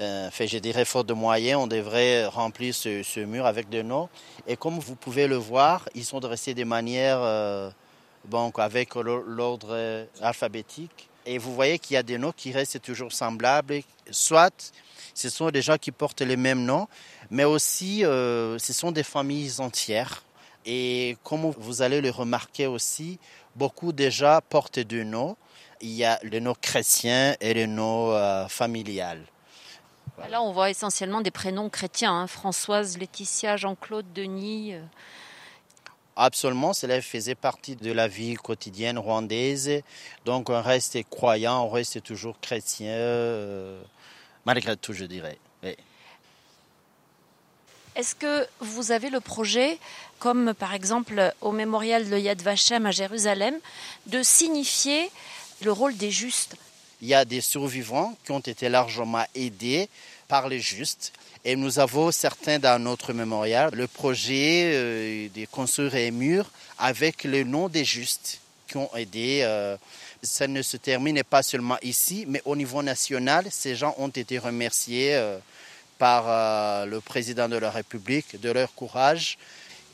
Euh, 0.00 0.28
je 0.36 0.58
dirais, 0.58 0.84
faute 0.84 1.06
de 1.06 1.12
moyens, 1.12 1.60
on 1.62 1.68
devrait 1.68 2.26
remplir 2.26 2.74
ce, 2.74 3.20
mur 3.20 3.46
avec 3.46 3.68
des 3.68 3.84
noms. 3.84 4.08
Et 4.48 4.56
comme 4.56 4.80
vous 4.80 4.96
pouvez 4.96 5.28
le 5.28 5.36
voir, 5.36 5.88
ils 5.94 6.04
sont 6.04 6.18
dressés 6.18 6.54
de 6.54 6.64
manière, 6.64 7.18
euh, 7.20 7.70
avec 8.56 8.96
l'ordre 8.96 10.06
alphabétique. 10.20 11.08
Et 11.24 11.38
vous 11.38 11.54
voyez 11.54 11.78
qu'il 11.78 11.94
y 11.94 11.96
a 11.96 12.02
des 12.02 12.18
noms 12.18 12.32
qui 12.32 12.50
restent 12.50 12.82
toujours 12.82 13.12
semblables. 13.12 13.82
Soit 14.10 14.72
ce 15.14 15.30
sont 15.30 15.48
des 15.52 15.62
gens 15.62 15.78
qui 15.78 15.92
portent 15.92 16.22
les 16.22 16.36
mêmes 16.36 16.64
noms, 16.64 16.88
mais 17.30 17.44
aussi 17.44 18.04
euh, 18.04 18.58
ce 18.58 18.72
sont 18.72 18.90
des 18.90 19.04
familles 19.04 19.60
entières. 19.60 20.24
Et 20.64 21.16
comme 21.22 21.52
vous 21.56 21.80
allez 21.80 22.00
le 22.00 22.10
remarquer 22.10 22.66
aussi, 22.66 23.20
beaucoup 23.54 23.92
déjà 23.92 24.40
portent 24.40 24.80
deux 24.80 25.04
noms 25.04 25.36
il 25.80 25.92
y 25.92 26.04
a 26.04 26.18
le 26.22 26.40
nom 26.40 26.54
chrétien 26.60 27.36
et 27.40 27.54
le 27.54 27.66
nom 27.66 28.12
euh, 28.12 28.46
familial. 28.48 29.20
Là, 30.30 30.42
on 30.42 30.52
voit 30.52 30.70
essentiellement 30.70 31.20
des 31.20 31.30
prénoms 31.30 31.68
chrétiens 31.68 32.12
hein. 32.12 32.26
Françoise, 32.26 32.98
Laetitia, 32.98 33.56
Jean-Claude, 33.56 34.06
Denis. 34.14 34.74
Euh. 34.74 34.82
Absolument, 36.16 36.72
cela 36.72 37.02
faisait 37.02 37.34
partie 37.34 37.76
de 37.76 37.92
la 37.92 38.08
vie 38.08 38.34
quotidienne 38.34 38.98
rwandaise. 38.98 39.82
Donc, 40.24 40.48
on 40.48 40.62
reste 40.62 40.98
croyant, 41.10 41.64
on 41.64 41.68
reste 41.68 42.02
toujours 42.02 42.40
chrétien, 42.40 42.88
euh, 42.88 43.82
malgré 44.46 44.76
tout, 44.76 44.94
je 44.94 45.04
dirais. 45.04 45.38
Est-ce 47.96 48.14
que 48.14 48.46
vous 48.60 48.92
avez 48.92 49.08
le 49.08 49.20
projet, 49.20 49.78
comme 50.18 50.52
par 50.52 50.74
exemple 50.74 51.32
au 51.40 51.50
mémorial 51.50 52.10
de 52.10 52.18
Yad 52.18 52.42
Vashem 52.42 52.84
à 52.84 52.90
Jérusalem, 52.90 53.54
de 54.04 54.22
signifier 54.22 55.10
le 55.62 55.72
rôle 55.72 55.96
des 55.96 56.10
justes. 56.10 56.56
Il 57.02 57.08
y 57.08 57.14
a 57.14 57.24
des 57.24 57.40
survivants 57.40 58.16
qui 58.24 58.32
ont 58.32 58.40
été 58.40 58.68
largement 58.68 59.24
aidés 59.34 59.88
par 60.28 60.48
les 60.48 60.60
justes. 60.60 61.12
Et 61.44 61.54
nous 61.54 61.78
avons 61.78 62.10
certains 62.10 62.58
dans 62.58 62.82
notre 62.82 63.12
mémorial 63.12 63.70
le 63.72 63.86
projet 63.86 64.72
euh, 64.74 65.28
de 65.34 65.44
construire 65.46 65.94
un 65.94 66.10
mur 66.10 66.50
avec 66.78 67.24
le 67.24 67.44
nom 67.44 67.68
des 67.68 67.84
justes 67.84 68.40
qui 68.66 68.78
ont 68.78 68.90
aidé. 68.96 69.40
Euh, 69.42 69.76
ça 70.22 70.48
ne 70.48 70.62
se 70.62 70.76
termine 70.76 71.22
pas 71.22 71.42
seulement 71.42 71.78
ici, 71.82 72.24
mais 72.26 72.42
au 72.44 72.56
niveau 72.56 72.82
national, 72.82 73.46
ces 73.50 73.76
gens 73.76 73.94
ont 73.98 74.08
été 74.08 74.38
remerciés 74.38 75.14
euh, 75.14 75.38
par 75.98 76.84
le 76.84 77.00
président 77.00 77.48
de 77.48 77.56
la 77.56 77.70
République 77.70 78.38
de 78.38 78.50
leur 78.50 78.74
courage 78.74 79.38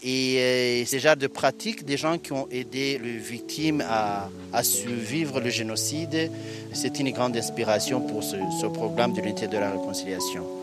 et 0.03 0.39
euh, 0.39 0.85
c'est 0.85 0.97
déjà 0.97 1.15
de 1.15 1.27
pratique 1.27 1.85
des 1.85 1.97
gens 1.97 2.19
qui 2.19 2.33
ont 2.33 2.49
aidé 2.51 3.01
les 3.03 3.19
victimes 3.19 3.83
à, 3.89 4.29
survivre 4.63 5.41
le 5.41 5.51
génocide. 5.51 6.31
C'est 6.73 6.99
une 6.99 7.11
grande 7.11 7.37
inspiration 7.37 8.01
pour 8.01 8.23
ce, 8.23 8.37
ce 8.61 8.67
programme 8.67 9.13
de 9.13 9.21
l'unité 9.21 9.47
de 9.47 9.59
la 9.59 9.71
réconciliation. 9.71 10.62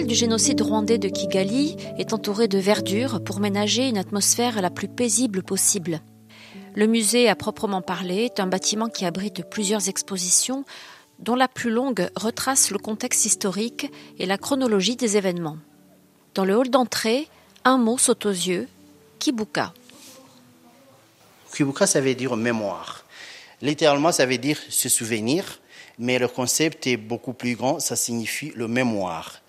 Mémorial 0.00 0.06
du 0.06 0.14
génocide 0.14 0.62
rwandais 0.62 0.98
de 0.98 1.08
Kigali 1.08 1.76
est 1.98 2.14
entouré 2.14 2.48
de 2.48 2.58
verdure 2.58 3.22
pour 3.22 3.38
ménager 3.38 3.86
une 3.86 3.98
atmosphère 3.98 4.62
la 4.62 4.70
plus 4.70 4.88
paisible 4.88 5.42
possible. 5.42 6.00
Le 6.74 6.86
musée 6.86 7.28
à 7.28 7.34
proprement 7.34 7.82
parler 7.82 8.24
est 8.24 8.40
un 8.40 8.46
bâtiment 8.46 8.88
qui 8.88 9.04
abrite 9.04 9.44
plusieurs 9.50 9.88
expositions 9.88 10.64
dont 11.18 11.34
la 11.34 11.48
plus 11.48 11.70
longue 11.70 12.08
retrace 12.16 12.70
le 12.70 12.78
contexte 12.78 13.26
historique 13.26 13.90
et 14.18 14.24
la 14.24 14.38
chronologie 14.38 14.96
des 14.96 15.18
événements. 15.18 15.58
Dans 16.34 16.46
le 16.46 16.56
hall 16.56 16.70
d'entrée, 16.70 17.28
un 17.64 17.76
mot 17.76 17.98
saute 17.98 18.24
aux 18.24 18.30
yeux, 18.30 18.68
Kibuka. 19.18 19.74
Kibuka, 21.54 21.86
ça 21.86 22.00
veut 22.00 22.14
dire 22.14 22.36
mémoire. 22.36 23.04
Littéralement, 23.60 24.12
ça 24.12 24.24
veut 24.24 24.38
dire 24.38 24.58
se 24.70 24.88
souvenir, 24.88 25.60
mais 25.98 26.18
le 26.18 26.28
concept 26.28 26.86
est 26.86 26.96
beaucoup 26.96 27.34
plus 27.34 27.54
grand, 27.54 27.80
ça 27.80 27.96
signifie 27.96 28.52
le 28.56 28.66
mémoire. 28.66 29.39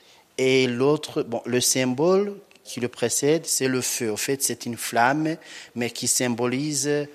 Et 0.43 0.65
l'autre, 0.65 1.21
bon, 1.21 1.39
le 1.45 1.61
symbole 1.61 2.35
qui 2.63 2.79
le 2.79 2.87
précède, 2.87 3.45
c'est 3.45 3.67
le 3.67 3.79
feu. 3.79 4.11
En 4.11 4.17
fait, 4.17 4.41
c'est 4.41 4.65
une 4.65 4.75
flamme, 4.75 5.35
mais 5.75 5.91
qui 5.91 6.07
symbolise 6.07 6.87
euh, 6.87 7.05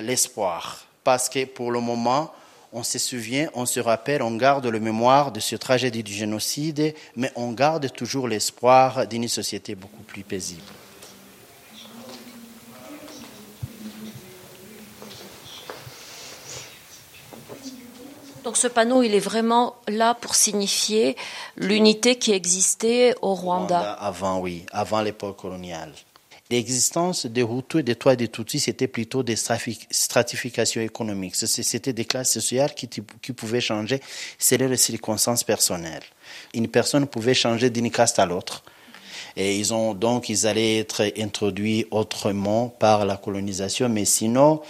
l'espoir. 0.00 0.84
Parce 1.04 1.28
que 1.28 1.44
pour 1.44 1.70
le 1.70 1.78
moment, 1.78 2.32
on 2.72 2.82
se 2.82 2.98
souvient, 2.98 3.48
on 3.54 3.66
se 3.66 3.78
rappelle, 3.78 4.20
on 4.20 4.34
garde 4.34 4.66
le 4.66 4.80
mémoire 4.80 5.30
de 5.30 5.38
ce 5.38 5.54
tragédie 5.54 6.02
du 6.02 6.12
génocide, 6.12 6.92
mais 7.14 7.30
on 7.36 7.52
garde 7.52 7.88
toujours 7.92 8.26
l'espoir 8.26 9.06
d'une 9.06 9.28
société 9.28 9.76
beaucoup 9.76 10.02
plus 10.02 10.24
paisible. 10.24 10.62
Donc 18.44 18.56
ce 18.56 18.66
panneau, 18.66 19.02
il 19.02 19.14
est 19.14 19.20
vraiment 19.20 19.76
là 19.88 20.14
pour 20.14 20.34
signifier 20.34 21.16
l'unité 21.56 22.16
qui 22.16 22.32
existait 22.32 23.14
au 23.22 23.34
Rwanda. 23.34 23.92
avant, 23.92 24.40
oui, 24.40 24.64
avant 24.72 25.00
l'époque 25.00 25.36
coloniale. 25.36 25.92
L'existence 26.50 27.24
des 27.24 27.42
Hutus 27.42 27.80
et 27.80 27.82
des 27.82 27.94
Toits 27.94 28.14
des 28.14 28.28
Tutsis, 28.28 28.60
c'était 28.60 28.86
plutôt 28.86 29.22
des 29.22 29.36
stratifications 29.36 30.82
économiques. 30.82 31.34
C'était 31.34 31.94
des 31.94 32.04
classes 32.04 32.32
sociales 32.32 32.74
qui, 32.74 32.88
qui 32.88 33.32
pouvaient 33.32 33.62
changer 33.62 34.02
selon 34.38 34.68
les 34.68 34.76
circonstances 34.76 35.44
personnelles. 35.44 36.02
Une 36.52 36.68
personne 36.68 37.06
pouvait 37.06 37.32
changer 37.32 37.70
d'une 37.70 37.90
caste 37.90 38.18
à 38.18 38.26
l'autre. 38.26 38.62
Et 39.34 39.56
ils 39.56 39.72
ont 39.72 39.94
donc, 39.94 40.28
ils 40.28 40.46
allaient 40.46 40.78
être 40.78 41.10
introduits 41.18 41.86
autrement 41.90 42.68
par 42.68 43.06
la 43.06 43.16
colonisation, 43.16 43.88
mais 43.88 44.04
sinon, 44.04 44.60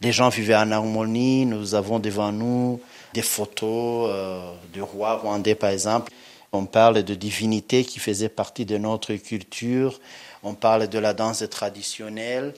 les 0.00 0.12
gens 0.12 0.28
vivaient 0.28 0.56
en 0.56 0.70
harmonie. 0.70 1.46
Nous 1.46 1.74
avons 1.74 1.98
devant 1.98 2.32
nous 2.32 2.80
des 3.14 3.22
photos 3.22 4.10
euh, 4.10 4.52
du 4.72 4.82
roi 4.82 5.16
rwandais, 5.16 5.54
par 5.54 5.70
exemple. 5.70 6.12
On 6.52 6.64
parle 6.64 7.02
de 7.02 7.14
divinités 7.14 7.84
qui 7.84 7.98
faisaient 7.98 8.28
partie 8.28 8.64
de 8.64 8.78
notre 8.78 9.14
culture. 9.14 10.00
On 10.42 10.54
parle 10.54 10.88
de 10.88 10.98
la 10.98 11.12
danse 11.12 11.44
traditionnelle. 11.50 12.54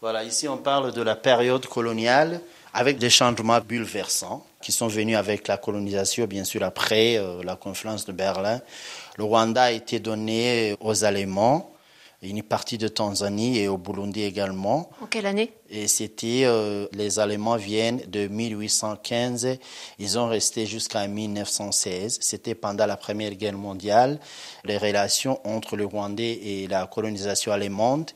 Voilà, 0.00 0.24
ici 0.24 0.48
on 0.48 0.58
parle 0.58 0.92
de 0.92 1.00
la 1.00 1.16
période 1.16 1.64
coloniale 1.66 2.40
avec 2.74 2.98
des 2.98 3.08
changements 3.08 3.60
bouleversants 3.60 4.44
qui 4.60 4.72
sont 4.72 4.88
venus 4.88 5.16
avec 5.16 5.46
la 5.48 5.56
colonisation, 5.56 6.26
bien 6.26 6.44
sûr, 6.44 6.62
après 6.62 7.16
euh, 7.16 7.42
la 7.42 7.56
conférence 7.56 8.04
de 8.04 8.12
Berlin. 8.12 8.60
Le 9.16 9.24
Rwanda 9.24 9.64
a 9.64 9.70
été 9.70 10.00
donné 10.00 10.76
aux 10.80 11.04
Allemands 11.04 11.73
une 12.22 12.42
partie 12.42 12.78
de 12.78 12.88
Tanzanie 12.88 13.58
et 13.58 13.68
au 13.68 13.76
Burundi 13.76 14.22
également. 14.22 14.90
En 15.02 15.06
quelle 15.06 15.26
année? 15.26 15.52
Et 15.68 15.88
c'était, 15.88 16.42
euh, 16.44 16.86
les 16.92 17.18
Allemands 17.18 17.56
viennent 17.56 18.02
de 18.06 18.26
1815, 18.26 19.58
ils 19.98 20.18
ont 20.18 20.28
resté 20.28 20.66
jusqu'en 20.66 21.06
1916. 21.08 22.18
C'était 22.20 22.54
pendant 22.54 22.86
la 22.86 22.96
Première 22.96 23.34
Guerre 23.34 23.58
mondiale, 23.58 24.18
les 24.64 24.78
relations 24.78 25.40
entre 25.44 25.76
le 25.76 25.84
Rwandais 25.84 26.32
et 26.42 26.66
la 26.66 26.86
colonisation 26.86 27.52
allemande. 27.52 28.10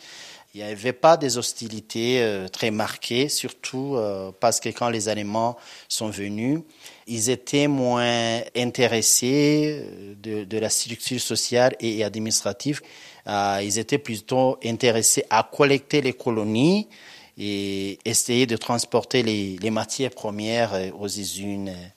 Il 0.54 0.64
n'y 0.64 0.70
avait 0.70 0.94
pas 0.94 1.18
des 1.18 1.36
hostilités 1.36 2.22
euh, 2.22 2.48
très 2.48 2.70
marquées, 2.70 3.28
surtout 3.28 3.96
euh, 3.96 4.32
parce 4.40 4.60
que 4.60 4.70
quand 4.70 4.88
les 4.88 5.10
Allemands 5.10 5.56
sont 5.88 6.08
venus, 6.08 6.60
ils 7.08 7.30
étaient 7.30 7.66
moins 7.66 8.40
intéressés 8.56 9.84
de, 10.22 10.44
de 10.44 10.58
la 10.58 10.68
structure 10.70 11.20
sociale 11.20 11.74
et 11.80 12.04
administrative. 12.04 12.80
Euh, 13.26 13.60
ils 13.62 13.78
étaient 13.78 13.98
plutôt 13.98 14.58
intéressés 14.64 15.24
à 15.30 15.42
collecter 15.50 16.00
les 16.00 16.12
colonies 16.12 16.88
et 17.36 17.98
essayer 18.04 18.46
de 18.46 18.56
transporter 18.56 19.22
les, 19.22 19.56
les 19.60 19.70
matières 19.70 20.10
premières 20.10 20.74
euh, 20.74 20.90
aux 20.98 21.06
usines 21.08 21.68
euh, 21.68 21.88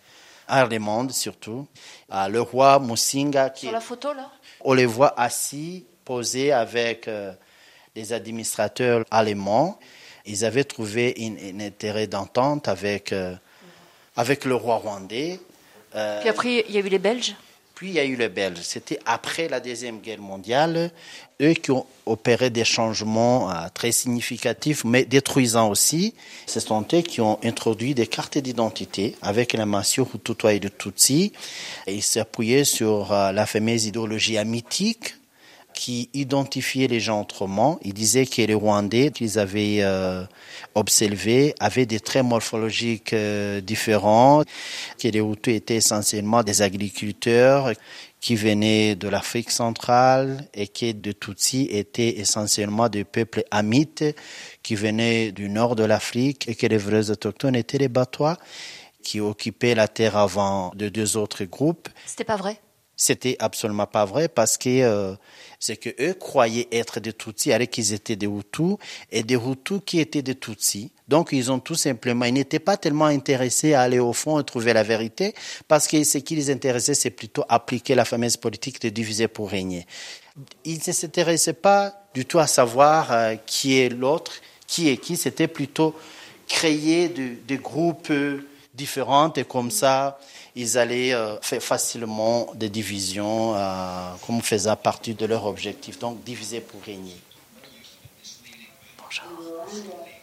allemandes 0.47 1.11
surtout. 1.11 1.67
Euh, 2.11 2.27
le 2.27 2.41
roi 2.41 2.79
Musinga, 2.79 3.49
qui, 3.49 3.67
Sur 3.67 3.71
la 3.73 3.81
photo, 3.81 4.13
là? 4.13 4.29
on 4.61 4.73
les 4.73 4.85
voit 4.85 5.19
assis, 5.19 5.85
posés 6.05 6.51
avec 6.51 7.07
euh, 7.07 7.33
les 7.95 8.13
administrateurs 8.13 9.03
allemands. 9.11 9.79
Ils 10.25 10.45
avaient 10.45 10.63
trouvé 10.63 11.15
un, 11.19 11.55
un 11.57 11.59
intérêt 11.65 12.07
d'entente 12.07 12.67
avec, 12.67 13.11
euh, 13.13 13.35
avec 14.15 14.45
le 14.45 14.55
roi 14.55 14.77
rwandais. 14.77 15.39
Euh, 15.95 16.19
Puis 16.21 16.29
après, 16.29 16.65
il 16.67 16.75
y 16.75 16.77
a 16.77 16.81
eu 16.81 16.89
les 16.89 16.99
Belges. 16.99 17.35
puis 17.75 17.89
il 17.89 17.93
y 17.93 17.99
a 17.99 18.05
eu 18.05 18.15
les 18.15 18.29
Belges. 18.29 18.61
C'était 18.61 18.99
après 19.05 19.47
la 19.49 19.59
Deuxième 19.59 19.99
Guerre 19.99 20.21
mondiale. 20.21 20.91
Eux 21.41 21.53
qui 21.53 21.71
ont 21.71 21.85
opéré 22.05 22.49
des 22.49 22.63
changements 22.63 23.49
euh, 23.49 23.53
très 23.73 23.91
significatifs, 23.91 24.83
mais 24.85 25.05
détruisants 25.05 25.69
aussi. 25.69 26.13
Ce 26.45 26.59
sont 26.59 26.85
eux 26.93 27.01
qui 27.01 27.21
ont 27.21 27.39
introduit 27.43 27.95
des 27.95 28.07
cartes 28.07 28.37
d'identité 28.37 29.15
avec 29.21 29.53
la 29.53 29.65
mention 29.65 30.07
Hutu 30.13 30.47
et 30.47 30.59
de 30.59 30.67
Tutsi. 30.69 31.33
Et 31.87 31.95
ils 31.95 32.03
s'appuyaient 32.03 32.63
sur 32.65 33.11
euh, 33.11 33.31
la 33.31 33.45
fameuse 33.45 33.85
idéologie 33.85 34.37
amitique 34.37 35.15
qui 35.73 36.09
identifiait 36.13 36.87
les 36.87 36.99
gens 36.99 37.21
autrement. 37.21 37.79
Ils 37.83 37.93
disaient 37.93 38.25
que 38.25 38.41
les 38.41 38.53
Rwandais 38.53 39.11
qu'ils 39.11 39.39
avaient 39.39 39.79
euh, 39.81 40.23
observés 40.75 41.53
avaient 41.59 41.85
des 41.85 41.99
traits 41.99 42.25
morphologiques 42.25 43.13
euh, 43.13 43.61
différents, 43.61 44.43
que 44.99 45.07
les 45.07 45.19
Hutus 45.19 45.55
étaient 45.55 45.75
essentiellement 45.75 46.43
des 46.43 46.61
agriculteurs 46.61 47.71
qui 48.19 48.35
venaient 48.35 48.95
de 48.95 49.07
l'Afrique 49.07 49.49
centrale 49.49 50.47
et 50.53 50.67
que 50.67 50.85
les 50.85 51.13
Tutsis 51.15 51.67
étaient 51.71 52.19
essentiellement 52.19 52.87
des 52.87 53.03
peuples 53.03 53.43
hamites 53.49 54.05
qui 54.61 54.75
venaient 54.75 55.31
du 55.31 55.49
nord 55.49 55.75
de 55.75 55.83
l'Afrique 55.83 56.47
et 56.47 56.55
que 56.55 56.67
les 56.67 56.77
vrais 56.77 57.09
autochtones 57.09 57.55
étaient 57.55 57.79
les 57.79 57.89
Batois 57.89 58.37
qui 59.01 59.19
occupaient 59.19 59.73
la 59.73 59.87
terre 59.87 60.15
avant 60.15 60.71
de 60.75 60.89
deux 60.89 61.17
autres 61.17 61.43
groupes. 61.45 61.89
C'était 62.05 62.23
pas 62.23 62.37
vrai? 62.37 62.61
C'était 62.95 63.35
absolument 63.39 63.87
pas 63.87 64.05
vrai 64.05 64.27
parce 64.27 64.57
que 64.57 64.69
euh, 64.69 65.15
c'est 65.61 65.77
que 65.77 65.89
eux 66.01 66.15
croyaient 66.15 66.67
être 66.71 66.99
des 66.99 67.13
Tutsis 67.13 67.53
alors 67.53 67.69
qu'ils 67.69 67.93
étaient 67.93 68.15
des 68.15 68.25
Hutus 68.25 68.77
et 69.11 69.21
des 69.21 69.35
Hutus 69.35 69.79
qui 69.85 69.99
étaient 69.99 70.23
des 70.23 70.33
Tutsis. 70.35 70.91
Donc 71.07 71.29
ils 71.31 71.51
ont 71.51 71.59
tout 71.59 71.75
simplement, 71.75 72.25
ils 72.25 72.33
n'étaient 72.33 72.59
pas 72.59 72.77
tellement 72.77 73.05
intéressés 73.05 73.75
à 73.75 73.81
aller 73.81 73.99
au 73.99 74.11
fond 74.11 74.39
et 74.39 74.43
trouver 74.43 74.73
la 74.73 74.81
vérité 74.81 75.35
parce 75.67 75.87
que 75.87 76.03
ce 76.03 76.17
qui 76.17 76.35
les 76.35 76.49
intéressait, 76.49 76.95
c'est 76.95 77.11
plutôt 77.11 77.45
appliquer 77.47 77.93
la 77.93 78.05
fameuse 78.05 78.37
politique 78.37 78.81
de 78.81 78.89
diviser 78.89 79.27
pour 79.27 79.51
régner. 79.51 79.85
Ils 80.65 80.79
ne 80.87 80.93
s'intéressaient 80.93 81.53
pas 81.53 81.93
du 82.15 82.25
tout 82.25 82.39
à 82.39 82.47
savoir 82.47 83.11
euh, 83.11 83.35
qui 83.45 83.77
est 83.79 83.89
l'autre, 83.89 84.33
qui 84.65 84.89
est 84.89 84.97
qui. 84.97 85.15
C'était 85.15 85.47
plutôt 85.47 85.93
créer 86.47 87.07
de- 87.09 87.35
des 87.47 87.57
groupes 87.57 88.09
euh, 88.09 88.47
différents 88.73 89.31
et 89.33 89.43
comme 89.43 89.69
ça, 89.69 90.17
ils 90.55 90.77
allaient 90.77 91.13
euh, 91.13 91.39
faire 91.41 91.61
facilement 91.61 92.47
des 92.55 92.69
divisions 92.69 93.55
euh, 93.55 94.13
comme 94.25 94.41
faisant 94.41 94.75
partie 94.75 95.13
de 95.13 95.25
leur 95.25 95.45
objectif. 95.45 95.99
Donc 95.99 96.23
diviser 96.23 96.61
pour 96.61 96.81
régner. 96.83 97.15
Bonjour. 98.97 99.23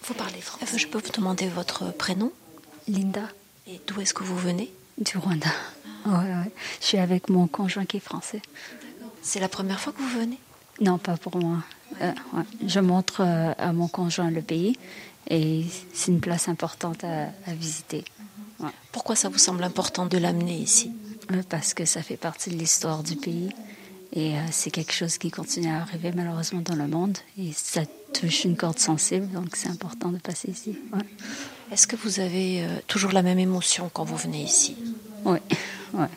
Vous 0.03 0.15
parlez 0.15 0.41
français 0.41 0.79
Je 0.79 0.87
peux 0.87 0.99
vous 0.99 1.13
demander 1.13 1.49
votre 1.49 1.93
prénom? 1.93 2.33
Linda 2.87 3.29
Et 3.67 3.81
d'où 3.87 4.01
est-ce 4.01 4.15
que 4.15 4.23
vous 4.23 4.37
venez? 4.39 4.73
Du 4.99 5.19
Rwanda. 5.19 5.51
Ouais, 6.07 6.13
ouais. 6.13 6.51
Je 6.81 6.87
suis 6.87 6.99
avec 6.99 7.29
mon 7.29 7.47
conjoint 7.47 7.85
qui 7.85 7.99
est 7.99 8.01
français. 8.01 8.41
C'est 9.23 9.41
la 9.41 9.49
première 9.49 9.79
fois 9.81 9.93
que 9.93 9.99
vous 9.99 10.19
venez? 10.21 10.39
Non, 10.81 10.97
pas 10.99 11.17
pour 11.17 11.37
moi. 11.37 11.59
Euh, 12.01 12.13
ouais. 12.33 12.45
Je 12.67 12.81
montre 12.81 13.21
euh, 13.21 13.53
à 13.59 13.73
mon 13.73 13.89
conjoint 13.89 14.31
le 14.31 14.43
pays 14.43 14.79
et 15.29 15.65
c'est 15.93 16.11
une 16.11 16.21
place 16.21 16.49
importante 16.49 17.05
à, 17.05 17.25
à 17.47 17.53
visiter. 17.55 18.05
Ouais. 18.61 18.71
Pourquoi 18.93 19.17
ça 19.17 19.29
vous 19.29 19.39
semble 19.39 19.63
important 19.65 20.07
de 20.07 20.19
l'amener 20.19 20.57
ici? 20.57 20.91
Euh, 21.33 21.43
Parce 21.49 21.75
que 21.75 21.85
ça 21.85 22.03
fait 22.03 22.17
partie 22.17 22.51
de 22.51 22.57
l'histoire 22.57 23.03
du 23.03 23.17
pays 23.17 23.51
et 24.13 24.37
euh, 24.37 24.41
c'est 24.51 24.71
quelque 24.71 24.93
chose 24.93 25.19
qui 25.19 25.31
continue 25.31 25.69
à 25.69 25.83
arriver 25.83 26.13
malheureusement 26.15 26.61
dans 26.63 26.75
le 26.75 26.89
monde 26.89 27.19
et 27.39 27.53
ça 27.53 27.83
touche 28.15 28.45
une 28.45 28.57
corde 28.57 28.79
sensible 28.79 29.29
donc 29.29 29.55
c'est 29.55 29.69
important 29.69 30.09
de 30.11 30.19
passer 30.19 30.51
ici. 30.51 30.79
Ouais. 30.93 31.05
Est-ce 31.71 31.87
que 31.87 31.97
vous 31.97 32.21
avez 32.21 32.63
euh, 32.65 32.79
toujours 32.87 33.13
la 33.13 33.23
même 33.23 33.39
émotion 33.39 33.91
quand 33.93 34.05
vous 34.05 34.17
venez 34.17 34.43
ici? 34.43 34.77
Ouais, 35.25 35.43
ouais. 35.95 36.09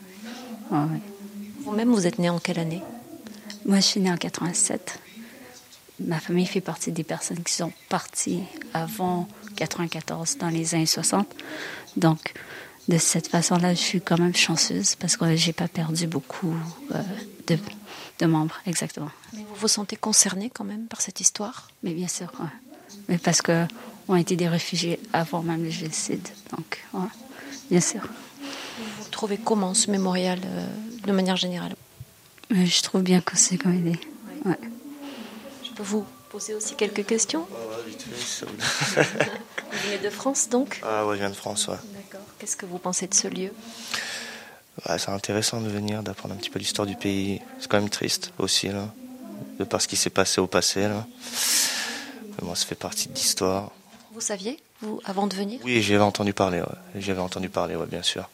Vous-même, 1.66 1.90
vous 1.90 2.08
êtes 2.08 2.18
né 2.18 2.30
en 2.30 2.40
quelle 2.40 2.60
année? 2.60 2.82
Moi, 3.66 3.78
je 3.78 3.82
suis 3.82 4.00
née 4.00 4.12
en 4.12 4.18
87. 4.18 5.00
Ma 6.00 6.20
famille 6.20 6.46
fait 6.46 6.62
partie 6.62 6.92
des 6.92 7.04
personnes 7.04 7.44
qui 7.44 7.54
sont 7.54 7.72
parties 7.90 8.42
avant 8.74 9.28
94, 9.56 10.38
dans 10.38 10.50
les 10.50 10.76
années 10.76 10.86
60. 10.86 11.28
Donc, 11.98 12.34
de 12.88 12.98
cette 12.98 13.28
façon-là, 13.28 13.74
je 13.74 13.80
suis 13.80 14.02
quand 14.02 14.18
même 14.18 14.36
chanceuse 14.36 14.96
parce 14.96 15.18
que 15.18 15.36
j'ai 15.36 15.54
pas 15.54 15.68
perdu 15.68 16.08
beaucoup 16.08 16.56
euh, 16.94 17.02
de, 17.48 17.58
de 18.20 18.26
membres, 18.26 18.58
exactement. 18.66 19.12
Mais 19.34 19.40
vous 19.48 19.56
vous 19.56 19.68
sentez 19.68 19.96
concerné 19.96 20.50
quand 20.50 20.64
même 20.64 20.88
par 20.88 21.02
cette 21.02 21.20
histoire? 21.20 21.70
Mais 21.84 21.94
bien 21.94 22.08
sûr, 22.08 22.32
ouais. 22.40 22.48
Mais 23.08 23.18
parce 23.18 23.42
que 23.42 23.66
on 24.08 24.16
a 24.16 24.20
été 24.20 24.36
des 24.36 24.50
réfugiés 24.50 25.00
avant 25.14 25.42
même 25.42 25.64
le 25.64 25.70
génocide. 25.70 26.28
Donc, 26.52 26.84
ouais, 26.94 27.08
bien 27.70 27.82
sûr. 27.82 28.02
Vous 28.02 29.10
trouvez 29.10 29.38
comment 29.38 29.74
ce 29.74 29.92
mémorial 29.92 30.40
euh, 30.44 30.68
de 31.06 31.12
manière 31.12 31.38
générale? 31.38 31.76
Mais 32.50 32.66
je 32.66 32.82
trouve 32.82 33.04
bien 33.04 33.22
que 33.22 33.38
c'est 33.38 33.58
comme 33.58 33.76
idée. 33.76 34.00
Ouais. 34.44 34.60
Je 35.64 35.72
peux 35.72 35.84
vous 35.84 36.06
poser 36.32 36.56
aussi 36.56 36.76
quelques 36.76 37.06
questions 37.06 37.46
Vous 38.96 39.78
venez 39.86 39.98
de 40.02 40.10
France 40.10 40.48
donc 40.50 40.80
Ah 40.84 41.06
ouais, 41.06 41.16
je 41.16 41.20
viens 41.20 41.30
de 41.30 41.36
France, 41.36 41.68
ouais. 41.68 41.76
D'accord. 41.94 42.26
Qu'est-ce 42.40 42.56
que 42.56 42.66
vous 42.66 42.78
pensez 42.78 43.08
de 43.08 43.14
ce 43.14 43.28
lieu? 43.28 43.52
Ouais, 44.88 44.98
c'est 44.98 45.12
intéressant 45.12 45.60
de 45.60 45.68
venir, 45.68 46.04
d'apprendre 46.04 46.34
un 46.34 46.38
petit 46.38 46.50
peu 46.50 46.60
l'histoire 46.60 46.88
du 46.88 46.96
pays. 46.96 47.42
C'est 47.60 47.70
quand 47.70 47.80
même 47.80 47.90
triste 47.90 48.32
aussi, 48.40 48.70
là, 48.70 48.88
de 49.60 49.66
par 49.66 49.82
ce 49.82 49.88
qui 49.88 49.98
s'est 49.98 50.10
passé 50.10 50.40
au 50.40 50.48
passé, 50.48 50.82
là. 50.82 51.06
Mais 52.30 52.48
bon, 52.48 52.56
ça 52.56 52.66
fait 52.66 52.76
partie 52.76 53.10
de 53.10 53.14
l'histoire. 53.14 53.72
Vous 54.14 54.22
saviez, 54.22 54.58
vous, 54.82 55.02
avant 55.04 55.28
de 55.28 55.36
venir? 55.36 55.60
Oui, 55.64 55.82
j'avais 55.82 56.04
entendu 56.04 56.34
parler, 56.34 56.62
ouais. 56.62 57.02
J'avais 57.02 57.22
entendu 57.22 57.50
parler, 57.50 57.76
ouais, 57.76 57.88
bien 57.88 58.04
sûr. 58.04 58.30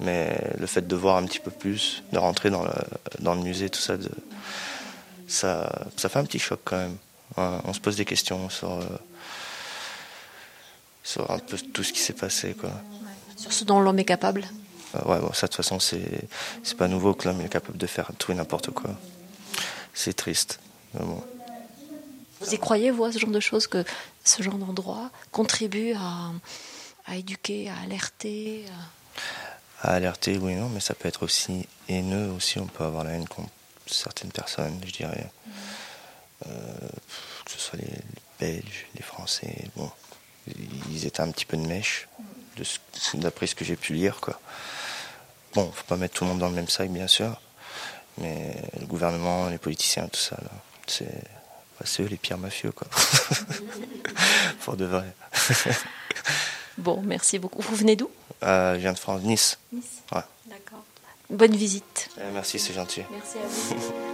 Mais 0.00 0.36
le 0.58 0.66
fait 0.66 0.86
de 0.86 0.96
voir 0.96 1.16
un 1.16 1.26
petit 1.26 1.40
peu 1.40 1.50
plus, 1.50 2.02
de 2.12 2.18
rentrer 2.18 2.50
dans 2.50 2.64
le, 2.64 2.72
dans 3.20 3.34
le 3.34 3.42
musée, 3.42 3.68
tout 3.68 3.80
ça, 3.80 3.96
de, 3.96 4.10
ça, 5.32 5.86
ça 5.96 6.08
fait 6.08 6.18
un 6.18 6.24
petit 6.24 6.38
choc 6.38 6.60
quand 6.64 6.76
même. 6.76 6.96
Ouais, 7.36 7.58
on 7.64 7.72
se 7.72 7.80
pose 7.80 7.96
des 7.96 8.04
questions 8.04 8.50
sur, 8.50 8.72
euh, 8.72 8.84
sur 11.02 11.30
un 11.30 11.38
peu 11.38 11.58
tout 11.58 11.82
ce 11.82 11.92
qui 11.92 12.00
s'est 12.00 12.12
passé, 12.12 12.54
quoi. 12.54 12.70
Sur 13.36 13.52
ce 13.52 13.64
dont 13.64 13.80
l'homme 13.80 13.98
est 13.98 14.04
capable 14.04 14.44
Euh, 14.94 15.00
Ouais, 15.08 15.18
bon, 15.18 15.32
ça, 15.32 15.46
de 15.46 15.52
toute 15.52 15.56
façon, 15.56 15.80
c'est, 15.80 16.28
c'est 16.62 16.76
pas 16.76 16.88
nouveau 16.88 17.14
que 17.14 17.26
l'homme 17.28 17.40
est 17.40 17.48
capable 17.48 17.78
de 17.78 17.86
faire 17.86 18.10
tout 18.18 18.30
et 18.32 18.34
n'importe 18.34 18.70
quoi. 18.70 18.90
C'est 19.94 20.12
triste. 20.14 20.60
Mais 20.94 21.00
bon. 21.04 21.22
Vous 22.40 22.54
y 22.54 22.58
croyez, 22.58 22.90
vous, 22.90 23.04
à 23.04 23.12
ce 23.12 23.18
genre 23.18 23.30
de 23.30 23.40
choses, 23.40 23.66
que 23.66 23.84
ce 24.24 24.42
genre 24.42 24.58
d'endroit 24.58 25.10
contribue 25.30 25.94
à, 25.94 26.30
à 27.06 27.16
éduquer, 27.16 27.70
à 27.70 27.80
alerter 27.84 28.64
à- 29.82 29.88
À 29.88 29.94
alerter, 29.94 30.36
oui, 30.38 30.54
non, 30.54 30.68
mais 30.68 30.80
ça 30.80 30.94
peut 30.94 31.08
être 31.08 31.22
aussi 31.24 31.66
haineux 31.88 32.30
aussi. 32.36 32.58
On 32.58 32.66
peut 32.66 32.84
avoir 32.84 33.04
la 33.04 33.12
haine 33.12 33.26
contre 33.28 33.48
certaines 33.86 34.32
personnes, 34.32 34.80
je 34.86 34.92
dirais. 34.92 35.30
Euh, 36.46 36.50
que 37.44 37.50
ce 37.52 37.58
soit 37.58 37.78
les, 37.78 37.86
les 37.86 38.00
Belges, 38.40 38.86
les 38.96 39.02
Français, 39.02 39.66
bon, 39.76 39.90
ils 40.90 41.06
étaient 41.06 41.20
un 41.20 41.30
petit 41.30 41.44
peu 41.44 41.56
de 41.56 41.66
mèche, 41.66 42.08
ce- 42.62 43.16
d'après 43.16 43.46
ce 43.46 43.54
que 43.54 43.64
j'ai 43.64 43.76
pu 43.76 43.92
lire, 43.94 44.20
quoi. 44.20 44.40
Bon, 45.54 45.70
faut 45.70 45.84
pas 45.84 45.96
mettre 45.96 46.14
tout 46.14 46.24
le 46.24 46.30
monde 46.30 46.38
dans 46.40 46.48
le 46.48 46.54
même 46.54 46.68
sac, 46.68 46.90
bien 46.90 47.06
sûr, 47.06 47.40
mais 48.18 48.56
le 48.80 48.86
gouvernement, 48.86 49.48
les 49.48 49.58
politiciens, 49.58 50.08
tout 50.08 50.18
ça, 50.20 50.36
c'est, 50.86 51.04
bah, 51.78 51.86
eux 52.00 52.06
les 52.06 52.16
pires 52.16 52.38
mafieux, 52.38 52.72
quoi. 52.72 52.88
Pour 54.64 54.76
de 54.76 54.84
vrai. 54.84 55.14
Bon, 56.78 57.02
merci 57.02 57.38
beaucoup. 57.38 57.62
Vous 57.62 57.76
venez 57.76 57.96
d'où? 57.96 58.10
Euh, 58.42 58.74
Je 58.74 58.80
viens 58.80 58.92
de 58.92 58.98
France, 58.98 59.22
Nice. 59.22 59.58
Nice. 59.72 59.84
Ouais. 60.12 60.22
D'accord. 60.46 60.84
Bonne 61.32 61.56
visite. 61.56 62.10
Euh, 62.18 62.30
merci, 62.32 62.58
c'est 62.58 62.74
gentil. 62.74 63.02
Merci 63.10 63.38
à 63.38 63.46
vous. 63.46 63.92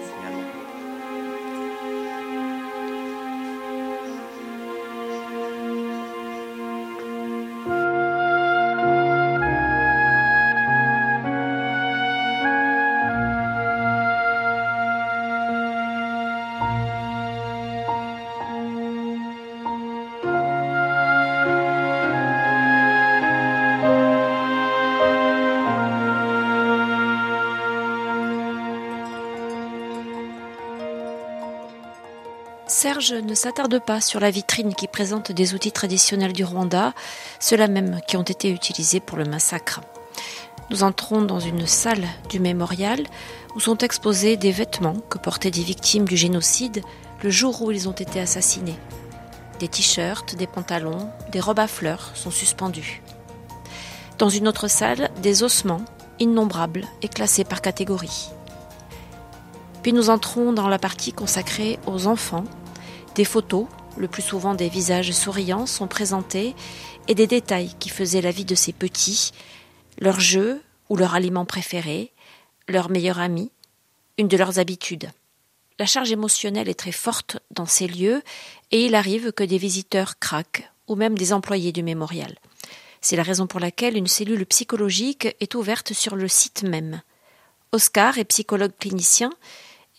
Serge 32.80 33.12
ne 33.12 33.34
s'attarde 33.34 33.80
pas 33.80 34.00
sur 34.00 34.20
la 34.20 34.30
vitrine 34.30 34.72
qui 34.72 34.86
présente 34.86 35.32
des 35.32 35.52
outils 35.52 35.72
traditionnels 35.72 36.32
du 36.32 36.44
Rwanda, 36.44 36.94
ceux-là 37.40 37.66
même 37.66 38.00
qui 38.06 38.16
ont 38.16 38.22
été 38.22 38.52
utilisés 38.52 39.00
pour 39.00 39.18
le 39.18 39.24
massacre. 39.24 39.80
Nous 40.70 40.84
entrons 40.84 41.22
dans 41.22 41.40
une 41.40 41.66
salle 41.66 42.06
du 42.28 42.38
mémorial 42.38 43.04
où 43.56 43.58
sont 43.58 43.78
exposés 43.78 44.36
des 44.36 44.52
vêtements 44.52 44.94
que 45.10 45.18
portaient 45.18 45.50
des 45.50 45.64
victimes 45.64 46.04
du 46.04 46.16
génocide 46.16 46.82
le 47.24 47.30
jour 47.30 47.60
où 47.62 47.72
ils 47.72 47.88
ont 47.88 47.92
été 47.98 48.20
assassinés. 48.20 48.78
Des 49.58 49.66
t-shirts, 49.66 50.36
des 50.36 50.46
pantalons, 50.46 51.10
des 51.32 51.40
robes 51.40 51.58
à 51.58 51.66
fleurs 51.66 52.12
sont 52.14 52.30
suspendus. 52.30 53.02
Dans 54.18 54.28
une 54.28 54.46
autre 54.46 54.68
salle, 54.68 55.10
des 55.20 55.42
ossements, 55.42 55.84
innombrables 56.20 56.84
et 57.02 57.08
classés 57.08 57.42
par 57.42 57.60
catégorie. 57.60 58.28
Puis 59.82 59.92
nous 59.92 60.10
entrons 60.10 60.52
dans 60.52 60.68
la 60.68 60.78
partie 60.78 61.12
consacrée 61.12 61.80
aux 61.86 62.06
enfants 62.06 62.44
des 63.14 63.24
photos, 63.24 63.66
le 63.96 64.08
plus 64.08 64.22
souvent 64.22 64.54
des 64.54 64.68
visages 64.68 65.12
souriants, 65.12 65.66
sont 65.66 65.88
présentés 65.88 66.54
et 67.08 67.14
des 67.14 67.26
détails 67.26 67.74
qui 67.78 67.88
faisaient 67.88 68.20
la 68.20 68.30
vie 68.30 68.44
de 68.44 68.54
ces 68.54 68.72
petits, 68.72 69.32
leur 69.98 70.20
jeu 70.20 70.62
ou 70.88 70.96
leur 70.96 71.14
aliment 71.14 71.44
préféré, 71.44 72.12
leur 72.68 72.90
meilleur 72.90 73.18
ami, 73.18 73.50
une 74.18 74.28
de 74.28 74.36
leurs 74.36 74.58
habitudes. 74.58 75.10
La 75.78 75.86
charge 75.86 76.10
émotionnelle 76.10 76.68
est 76.68 76.78
très 76.78 76.92
forte 76.92 77.38
dans 77.50 77.66
ces 77.66 77.86
lieux 77.86 78.22
et 78.70 78.84
il 78.84 78.94
arrive 78.94 79.32
que 79.32 79.44
des 79.44 79.58
visiteurs 79.58 80.18
craquent 80.18 80.68
ou 80.88 80.96
même 80.96 81.16
des 81.16 81.32
employés 81.32 81.72
du 81.72 81.82
mémorial. 81.82 82.36
C'est 83.00 83.16
la 83.16 83.22
raison 83.22 83.46
pour 83.46 83.60
laquelle 83.60 83.96
une 83.96 84.08
cellule 84.08 84.44
psychologique 84.46 85.28
est 85.40 85.54
ouverte 85.54 85.92
sur 85.92 86.16
le 86.16 86.26
site 86.26 86.64
même. 86.64 87.00
Oscar 87.70 88.18
est 88.18 88.24
psychologue 88.24 88.72
clinicien 88.78 89.30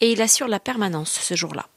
et 0.01 0.11
il 0.11 0.21
assure 0.21 0.47
la 0.47 0.59
permanence 0.59 1.11
ce 1.11 1.35
jour-là 1.35 1.67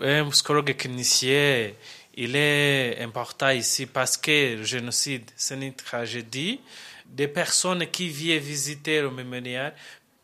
un 0.00 0.28
psychologue 0.30 0.76
clinicien, 0.76 1.70
il 2.14 2.36
est 2.36 3.00
important 3.00 3.50
ici 3.50 3.86
parce 3.86 4.16
que 4.16 4.56
le 4.56 4.64
génocide, 4.64 5.30
c'est 5.36 5.54
une 5.54 5.72
tragédie. 5.74 6.60
Des 7.06 7.28
personnes 7.28 7.86
qui 7.86 8.08
viennent 8.08 8.40
visiter 8.42 9.00
le 9.00 9.10
mémorial 9.10 9.74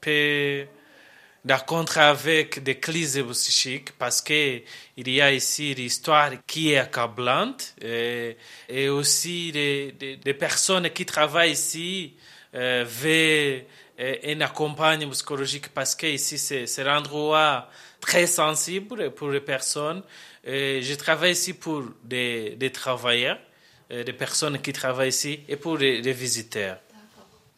peuvent 0.00 0.66
rencontrer 1.48 2.00
avec 2.00 2.62
des 2.62 2.78
crises 2.78 3.22
psychiques 3.30 3.92
parce 3.92 4.20
qu'il 4.20 4.62
y 4.96 5.20
a 5.20 5.32
ici 5.32 5.74
l'histoire 5.74 6.32
qui 6.46 6.72
est 6.72 6.78
accablante 6.78 7.74
et, 7.80 8.88
aussi 8.88 9.52
des, 9.52 10.36
personnes 10.38 10.90
qui 10.90 11.06
travaillent 11.06 11.52
ici 11.52 12.14
euh, 12.54 12.84
veulent 12.86 13.64
un 13.98 14.40
accompagnement 14.40 15.10
psychologique 15.12 15.68
parce 15.74 15.94
que 15.94 16.06
ici 16.06 16.38
c'est 16.38 16.84
l'endroit 16.84 17.68
très 18.00 18.26
sensible 18.26 19.10
pour 19.10 19.30
les 19.30 19.40
personnes. 19.40 20.02
je 20.44 20.94
travaille 20.94 21.32
ici 21.32 21.52
pour 21.54 21.82
des, 22.04 22.56
des 22.56 22.70
travailleurs, 22.70 23.38
euh, 23.90 24.04
des 24.04 24.12
personnes 24.12 24.60
qui 24.60 24.72
travaillent 24.72 25.08
ici 25.08 25.40
et 25.48 25.56
pour 25.56 25.78
des, 25.78 26.12
visiteurs. 26.12 26.78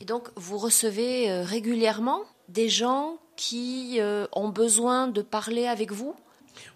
Et 0.00 0.07
donc, 0.07 0.29
vous 0.35 0.57
recevez 0.57 1.31
euh, 1.31 1.42
régulièrement 1.42 2.22
des 2.48 2.70
gens 2.70 3.18
qui 3.37 3.96
euh, 4.00 4.26
ont 4.33 4.48
besoin 4.48 5.09
de 5.09 5.22
parler 5.22 5.66
avec 5.66 5.92
vous? 5.92 6.14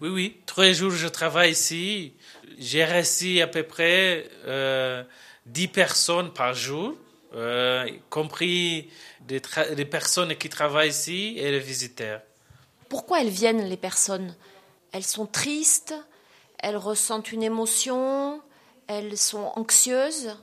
Oui, 0.01 0.09
oui. 0.09 0.37
Les 0.59 0.75
jours, 0.75 0.91
je 0.91 1.09
travaille 1.09 1.53
ici. 1.53 2.15
J'ai 2.59 2.85
reçu 2.85 3.41
à 3.41 3.47
peu 3.47 3.63
près 3.63 4.29
euh, 4.47 5.03
10 5.47 5.69
personnes 5.69 6.33
par 6.33 6.55
jour, 6.55 6.95
y 7.35 8.01
compris 8.11 8.91
des, 9.21 9.41
des 9.75 9.85
personnes 9.85 10.35
qui 10.37 10.49
travaillent 10.49 10.91
ici 10.91 11.35
et 11.39 11.51
les 11.51 11.59
visiteurs. 11.59 12.21
Pourquoi 12.89 13.21
elles 13.21 13.29
viennent, 13.29 13.69
les 13.69 13.77
personnes? 13.77 14.35
Elles 14.93 15.05
sont 15.05 15.27
tristes, 15.27 15.95
elles 16.59 16.77
ressentent 16.77 17.33
une 17.33 17.43
émotion, 17.43 18.41
elles 18.87 19.17
sont 19.19 19.53
anxieuses? 19.57 20.37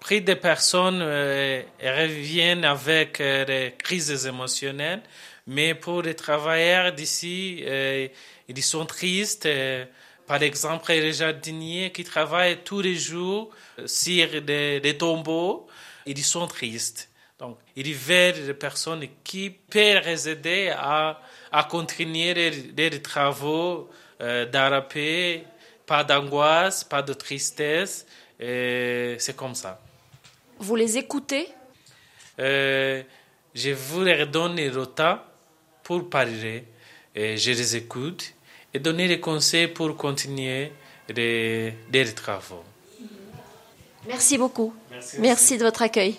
Pris 0.00 0.20
des 0.20 0.36
personnes 0.36 1.00
euh, 1.02 1.62
reviennent 1.82 2.64
avec 2.64 3.20
euh, 3.20 3.44
des 3.44 3.74
crises 3.76 4.26
émotionnelles, 4.26 5.02
mais 5.46 5.74
pour 5.74 6.02
les 6.02 6.14
travailleurs 6.14 6.92
d'ici, 6.92 7.62
euh, 7.66 8.06
ils 8.46 8.62
sont 8.62 8.86
tristes. 8.86 9.48
Par 10.28 10.42
exemple, 10.42 10.92
les 10.92 11.12
jardiniers 11.12 11.90
qui 11.90 12.04
travaillent 12.04 12.58
tous 12.62 12.80
les 12.80 12.94
jours 12.94 13.50
sur 13.86 14.42
des, 14.42 14.78
des 14.80 14.96
tombeaux, 14.96 15.66
ils 16.06 16.22
sont 16.22 16.46
tristes. 16.46 17.08
Donc, 17.40 17.58
ils 17.74 17.94
veulent 17.94 18.46
des 18.46 18.54
personnes 18.54 19.04
qui 19.24 19.50
peuvent 19.50 20.04
les 20.04 20.28
aider 20.28 20.72
à 20.76 21.20
à 21.50 21.64
continuer 21.64 22.34
les, 22.76 23.02
travaux 23.02 23.88
euh, 24.20 24.46
pas 25.86 26.04
d'angoisse, 26.04 26.84
pas 26.84 27.02
de 27.02 27.14
tristesse, 27.14 28.06
c'est 28.38 29.36
comme 29.36 29.54
ça. 29.54 29.80
Vous 30.58 30.76
les 30.76 30.98
écoutez? 30.98 31.48
Euh, 32.38 33.02
Je 33.54 33.70
vous 33.70 34.02
leur 34.02 34.26
donner 34.26 34.68
le 34.70 34.86
temps 34.86 35.20
pour 35.82 36.10
parler, 36.10 36.64
et 37.14 37.36
je 37.36 37.50
les 37.52 37.76
écoute 37.76 38.34
et 38.74 38.78
donner 38.78 39.08
des 39.08 39.20
conseils 39.20 39.68
pour 39.68 39.96
continuer 39.96 40.72
les, 41.08 41.74
les 41.92 42.14
travaux. 42.14 42.64
Merci 44.06 44.38
beaucoup. 44.38 44.74
Merci 45.18 45.58
de 45.58 45.64
votre 45.64 45.82
accueil 45.82 46.18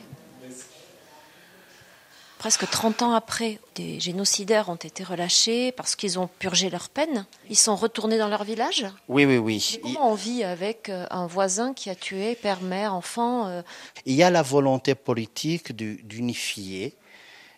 presque 2.39 2.67
30 2.67 3.03
ans 3.03 3.12
après, 3.12 3.59
des 3.75 3.99
génocidaires 3.99 4.69
ont 4.69 4.75
été 4.75 5.03
relâchés 5.03 5.71
parce 5.73 5.95
qu'ils 5.95 6.17
ont 6.17 6.27
purgé 6.39 6.71
leur 6.71 6.89
peine. 6.89 7.25
Ils 7.49 7.57
sont 7.57 7.75
retournés 7.75 8.17
dans 8.17 8.29
leur 8.29 8.45
village? 8.45 8.88
Oui, 9.09 9.25
oui, 9.25 9.38
oui. 9.38 9.79
comment 9.83 10.12
on 10.12 10.15
vit 10.15 10.43
avec 10.43 10.89
euh, 10.89 11.05
un 11.12 11.27
voisin 11.27 11.73
qui 11.73 11.89
a 11.91 11.95
tué 11.95 12.35
père, 12.35 12.62
mère, 12.62 12.95
enfant 12.95 13.47
euh? 13.47 13.62
Il 14.05 14.15
y 14.15 14.23
a 14.23 14.31
la 14.31 14.41
volonté 14.41 14.95
politique 14.95 15.75
d'unifier 15.75 16.95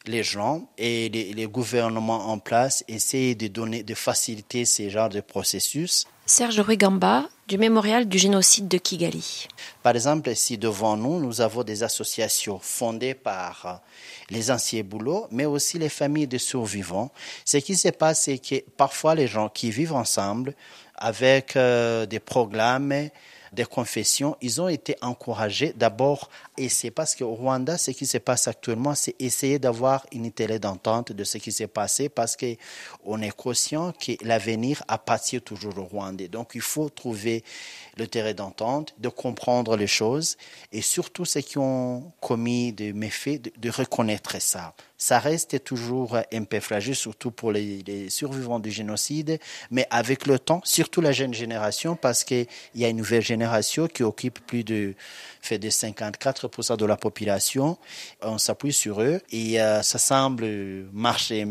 les 0.05 0.23
gens 0.23 0.67
et 0.77 1.09
les, 1.09 1.45
gouvernements 1.45 2.29
en 2.29 2.39
place 2.39 2.83
essayer 2.87 3.35
de 3.35 3.47
donner, 3.47 3.83
de 3.83 3.93
faciliter 3.93 4.65
ces 4.65 4.89
genres 4.89 5.09
de 5.09 5.21
processus. 5.21 6.05
Serge 6.25 6.59
Rugamba, 6.59 7.29
du 7.47 7.57
mémorial 7.57 8.07
du 8.07 8.17
génocide 8.17 8.67
de 8.67 8.77
Kigali. 8.77 9.47
Par 9.83 9.95
exemple, 9.95 10.29
ici 10.29 10.57
devant 10.57 10.95
nous, 10.95 11.19
nous 11.19 11.41
avons 11.41 11.63
des 11.63 11.83
associations 11.83 12.59
fondées 12.59 13.13
par 13.13 13.81
les 14.29 14.49
anciens 14.49 14.83
boulots, 14.83 15.27
mais 15.31 15.45
aussi 15.45 15.77
les 15.77 15.89
familles 15.89 16.27
de 16.27 16.37
survivants. 16.37 17.11
Ce 17.43 17.57
qui 17.57 17.75
se 17.75 17.89
passe, 17.89 18.23
c'est 18.23 18.37
que 18.37 18.63
parfois 18.77 19.13
les 19.15 19.27
gens 19.27 19.49
qui 19.49 19.71
vivent 19.71 19.93
ensemble 19.93 20.55
avec 20.95 21.55
euh, 21.55 22.05
des 22.05 22.19
programmes, 22.19 23.09
des 23.51 23.65
confessions, 23.65 24.37
ils 24.41 24.61
ont 24.61 24.69
été 24.69 24.95
encouragés 25.01 25.73
d'abord, 25.75 26.29
c'est 26.69 26.91
parce 26.91 27.15
qu'au 27.15 27.33
Rwanda, 27.33 27.77
ce 27.77 27.91
qui 27.91 28.05
se 28.05 28.17
passe 28.17 28.47
actuellement, 28.47 28.95
c'est 28.95 29.15
essayer 29.19 29.59
d'avoir 29.59 30.05
une 30.11 30.31
télé 30.31 30.59
d'entente 30.59 31.11
de 31.11 31.23
ce 31.23 31.37
qui 31.37 31.51
s'est 31.51 31.67
passé, 31.67 32.09
parce 32.09 32.35
qu'on 32.35 33.21
est 33.21 33.35
conscient 33.35 33.93
que 33.93 34.13
l'avenir 34.23 34.83
appartient 34.87 35.41
toujours 35.41 35.77
au 35.77 35.83
Rwanda. 35.83 36.27
Donc 36.27 36.51
il 36.55 36.61
faut 36.61 36.89
trouver 36.89 37.43
le 37.97 38.07
terrain 38.07 38.33
d'entente, 38.33 38.93
de 38.97 39.09
comprendre 39.09 39.75
les 39.75 39.87
choses, 39.87 40.37
et 40.71 40.81
surtout 40.81 41.25
ceux 41.25 41.41
qui 41.41 41.57
ont 41.57 42.11
commis 42.19 42.73
des 42.73 42.93
méfaits, 42.93 43.51
de 43.57 43.69
reconnaître 43.69 44.41
ça 44.41 44.73
ça 45.01 45.17
reste 45.17 45.63
toujours 45.63 46.15
un 46.31 46.43
peu 46.43 46.59
fragile, 46.59 46.95
surtout 46.95 47.31
pour 47.31 47.51
les, 47.51 48.07
survivants 48.11 48.59
du 48.59 48.69
génocide, 48.69 49.39
mais 49.71 49.87
avec 49.89 50.27
le 50.27 50.37
temps, 50.37 50.61
surtout 50.63 51.01
la 51.01 51.11
jeune 51.11 51.33
génération, 51.33 51.95
parce 51.95 52.23
qu'il 52.23 52.45
y 52.75 52.85
a 52.85 52.87
une 52.87 52.97
nouvelle 52.97 53.23
génération 53.23 53.87
qui 53.87 54.03
occupe 54.03 54.39
plus 54.45 54.63
de, 54.63 54.93
fait 55.41 55.57
de 55.57 55.71
54% 55.71 56.50
de 56.51 56.85
la 56.85 56.97
population. 56.97 57.77
On 58.21 58.37
s'appuie 58.37 58.73
sur 58.73 59.01
eux 59.01 59.21
et 59.31 59.61
euh, 59.61 59.81
ça 59.81 59.97
semble 59.97 60.45
marcher 60.91 61.47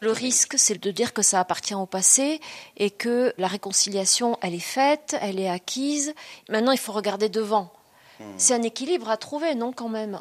Le 0.00 0.12
risque, 0.12 0.54
c'est 0.58 0.80
de 0.80 0.90
dire 0.90 1.12
que 1.12 1.22
ça 1.22 1.40
appartient 1.40 1.74
au 1.74 1.86
passé 1.86 2.40
et 2.76 2.90
que 2.90 3.32
la 3.38 3.48
réconciliation, 3.48 4.38
elle 4.42 4.54
est 4.54 4.58
faite, 4.58 5.16
elle 5.20 5.40
est 5.40 5.48
acquise. 5.48 6.14
Maintenant, 6.48 6.72
il 6.72 6.78
faut 6.78 6.92
regarder 6.92 7.28
devant. 7.28 7.72
Hmm. 8.20 8.24
C'est 8.38 8.54
un 8.54 8.62
équilibre 8.62 9.08
à 9.08 9.16
trouver, 9.16 9.54
non, 9.54 9.72
quand 9.72 9.88
même? 9.88 10.20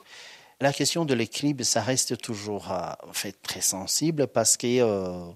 La 0.59 0.71
question 0.71 1.05
de 1.05 1.13
l'équilibre, 1.13 1.63
ça 1.63 1.81
reste 1.81 2.17
toujours 2.17 2.71
euh, 2.71 2.91
fait, 3.11 3.35
très 3.41 3.61
sensible 3.61 4.27
parce 4.27 4.57
que 4.57 4.79
euh, 4.79 5.31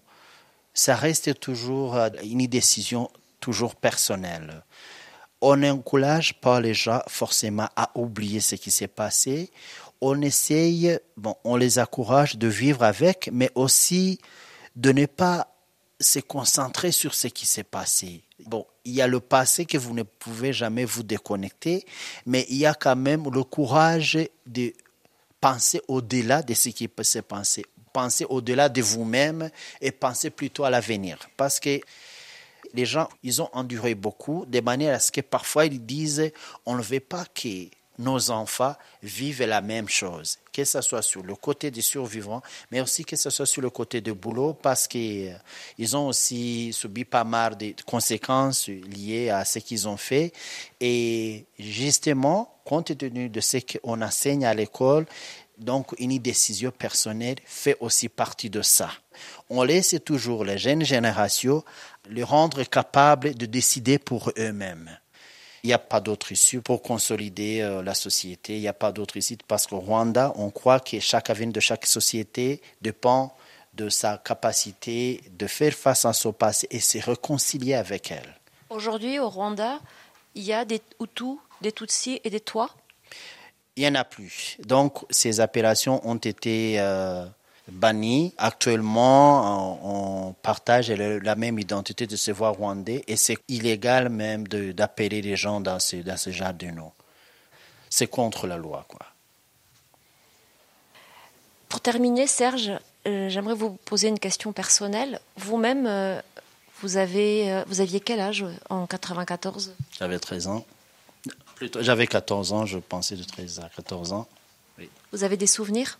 ça 0.74 0.96
reste 0.96 1.40
toujours 1.40 1.98
une 2.24 2.48
décision 2.48 3.10
toujours 3.40 3.76
personnelle. 3.76 4.64
On 5.42 5.58
n'encourage 5.58 6.34
pas 6.42 6.60
les 6.60 6.74
gens 6.74 7.02
forcément 7.08 7.70
à 7.76 7.92
oublier 7.96 8.40
ce 8.40 8.56
qui 8.56 8.72
s'est 8.72 8.88
passé 8.88 9.52
on 10.02 10.22
essaye, 10.22 10.98
bon, 11.16 11.36
on 11.44 11.56
les 11.56 11.80
encourage 11.80 12.38
de 12.38 12.48
vivre 12.48 12.84
avec, 12.84 13.30
mais 13.32 13.50
aussi 13.56 14.20
de 14.76 14.92
ne 14.92 15.06
pas 15.06 15.54
se 16.00 16.20
concentrer 16.20 16.92
sur 16.92 17.16
ce 17.16 17.28
qui 17.28 17.46
s'est 17.46 17.64
passé. 17.64 18.24
Bon, 18.46 18.66
il 18.86 18.94
y 18.94 19.02
a 19.02 19.08
le 19.08 19.20
passé 19.20 19.66
que 19.66 19.78
vous 19.78 19.94
ne 19.94 20.04
pouvez 20.04 20.54
jamais 20.54 20.86
vous 20.86 21.04
déconnecter, 21.04 21.86
mais 22.26 22.46
il 22.50 22.58
y 22.58 22.66
a 22.66 22.76
quand 22.76 22.96
même 22.96 23.28
le 23.32 23.44
courage 23.44 24.20
de 24.46 24.74
penser 25.42 25.82
au-delà 25.88 26.44
de 26.44 26.54
ce 26.54 26.70
qui 26.70 26.88
peut 26.88 27.04
se 27.04 27.20
passer, 27.20 27.66
penser 27.94 28.26
au-delà 28.30 28.70
de 28.70 28.82
vous-même 28.82 29.50
et 29.82 29.92
penser 29.92 30.30
plutôt 30.30 30.64
à 30.64 30.70
l'avenir. 30.70 31.18
Parce 31.36 31.60
que 31.60 31.80
les 32.74 32.86
gens, 32.86 33.10
ils 33.24 33.42
ont 33.42 33.50
enduré 33.54 33.96
beaucoup, 33.96 34.46
de 34.46 34.60
manière 34.60 34.96
à 34.96 35.00
ce 35.00 35.12
que 35.12 35.22
parfois 35.22 35.66
ils 35.66 35.86
disent, 35.86 36.32
on 36.66 36.76
ne 36.76 36.82
veut 36.82 37.00
pas 37.00 37.26
que 37.34 37.68
nos 38.00 38.30
enfants 38.30 38.76
vivent 39.02 39.44
la 39.44 39.62
même 39.62 39.90
chose, 39.90 40.38
que 40.54 40.64
ce 40.64 40.82
soit 40.82 41.02
sur 41.02 41.24
le 41.24 41.36
côté 41.36 41.72
des 41.72 41.82
survivants, 41.82 42.42
mais 42.72 42.82
aussi 42.82 43.04
que 43.04 43.16
ce 43.16 43.30
soit 43.30 43.46
sur 43.46 43.62
le 43.62 43.70
côté 43.70 44.02
du 44.02 44.14
boulot, 44.14 44.54
parce 44.54 44.88
qu'ils 44.88 45.36
euh, 45.80 45.98
ont 45.98 46.08
aussi 46.08 46.72
subi 46.74 47.06
pas 47.06 47.24
mal 47.24 47.58
de 47.58 47.74
conséquences 47.86 48.68
liées 48.68 49.30
à 49.30 49.46
ce 49.46 49.60
qu'ils 49.60 49.88
ont 49.88 49.98
fait. 49.98 50.32
Et 50.80 51.46
justement, 51.58 52.60
compte 52.66 52.96
tenu 52.98 53.30
de 53.30 53.42
ce 53.42 53.58
qu'on 53.58 54.02
enseigne 54.02 54.46
à 54.46 54.54
l'école, 54.54 55.06
donc 55.58 55.94
une 55.98 56.18
décision 56.20 56.72
personnelle 56.72 57.38
fait 57.46 57.78
aussi 57.80 58.10
partie 58.10 58.50
de 58.50 58.62
ça. 58.62 58.92
On 59.50 59.64
laisse 59.64 59.96
toujours 60.06 60.46
les 60.46 60.58
jeunes 60.58 60.84
générations 60.84 61.64
les 62.10 62.24
rendre 62.24 62.64
capables 62.64 63.36
de 63.36 63.46
décider 63.46 63.98
pour 63.98 64.32
eux-mêmes. 64.38 64.98
Il 65.64 65.68
n'y 65.68 65.74
a 65.74 65.80
pas 65.80 66.00
d'autre 66.00 66.32
issue 66.32 66.62
pour 66.62 66.82
consolider 66.82 67.62
euh, 67.62 67.82
la 67.82 67.94
société. 67.94 68.56
Il 68.56 68.62
n'y 68.62 68.68
a 68.68 68.74
pas 68.74 68.92
d'autre 68.92 69.18
issue 69.18 69.38
parce 69.48 69.68
qu'au 69.68 69.80
Rwanda, 69.80 70.32
on 70.36 70.50
croit 70.50 70.80
que 70.80 71.00
chaque 71.00 71.30
avenir 71.30 71.54
de 71.54 71.60
chaque 71.60 71.86
société 71.86 72.62
dépend 72.82 73.36
de 73.74 73.90
sa 73.90 74.18
capacité 74.18 75.22
de 75.38 75.48
faire 75.48 75.74
face 75.74 76.06
à 76.06 76.14
son 76.14 76.32
passé 76.32 76.68
et 76.72 76.80
se 76.80 76.98
réconcilier 77.00 77.74
avec 77.74 78.12
elle. 78.12 78.36
Aujourd'hui, 78.70 79.20
au 79.20 79.30
Rwanda, 79.30 79.80
il 80.36 80.44
y 80.44 80.54
a 80.54 80.66
des 80.66 80.82
Hutus, 81.02 81.38
des 81.62 81.72
Tutsis 81.72 82.22
et 82.24 82.30
des 82.30 82.40
Toits 82.40 82.70
Il 83.78 83.82
n'y 83.82 83.88
en 83.88 83.96
a 83.96 84.04
plus. 84.04 84.58
Donc, 84.66 85.06
ces 85.10 85.40
appellations 85.40 86.06
ont 86.08 86.16
été 86.16 86.80
euh, 86.80 87.26
banni. 87.70 88.34
Actuellement, 88.38 90.28
on, 90.28 90.34
partage 90.34 90.90
la 90.92 91.36
même 91.36 91.60
identité 91.60 92.08
de 92.08 92.16
se 92.16 92.32
voir 92.32 92.56
rwandais 92.56 93.04
et 93.08 93.16
c'est 93.16 93.38
illégal 93.48 94.10
même 94.10 94.48
d'appeler 94.48 95.22
les 95.22 95.36
gens 95.36 95.62
dans 95.62 95.80
ce, 95.80 95.98
dans 95.98 96.18
ce 96.18 96.32
genre 96.32 96.54
de 96.54 96.68
nom. 96.68 96.92
C'est 97.90 98.08
contre 98.08 98.48
la 98.48 98.58
loi, 98.58 98.86
quoi. 98.88 99.06
Pour 101.70 101.82
terminer, 101.82 102.28
Serge, 102.28 102.72
euh, 103.08 103.30
j'aimerais 103.30 103.54
vous 103.54 103.72
poser 103.86 104.08
une 104.08 104.20
question 104.20 104.54
personnelle. 104.54 105.20
Vous-même, 105.38 105.86
euh, 105.86 106.20
vous, 106.82 106.98
avez, 106.98 107.52
euh, 107.52 107.64
vous 107.68 107.82
aviez 107.82 108.00
quel 108.00 108.20
âge 108.20 108.46
en 108.70 108.86
94 108.88 109.74
J'avais 109.98 110.20
13 110.20 110.48
ans. 110.48 110.66
J'avais 111.80 112.08
14 112.08 112.54
ans, 112.54 112.66
je 112.66 112.78
pensais 112.78 113.16
de 113.16 113.24
13 113.24 113.60
à 113.60 113.70
14 113.70 114.14
ans. 114.14 114.28
Vous 115.12 115.24
avez 115.24 115.38
des 115.38 115.48
souvenirs? 115.48 115.98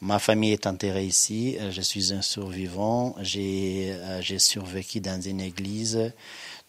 Ma 0.00 0.18
famille 0.18 0.52
est 0.52 0.66
enterrée 0.66 1.04
ici. 1.04 1.58
Euh, 1.60 1.70
je 1.70 1.82
suis 1.82 2.14
un 2.14 2.22
survivant. 2.22 3.14
J'ai 3.20 3.92
euh, 3.92 4.38
survécu 4.38 5.00
dans 5.00 5.20
une 5.20 5.40
église. 5.40 6.12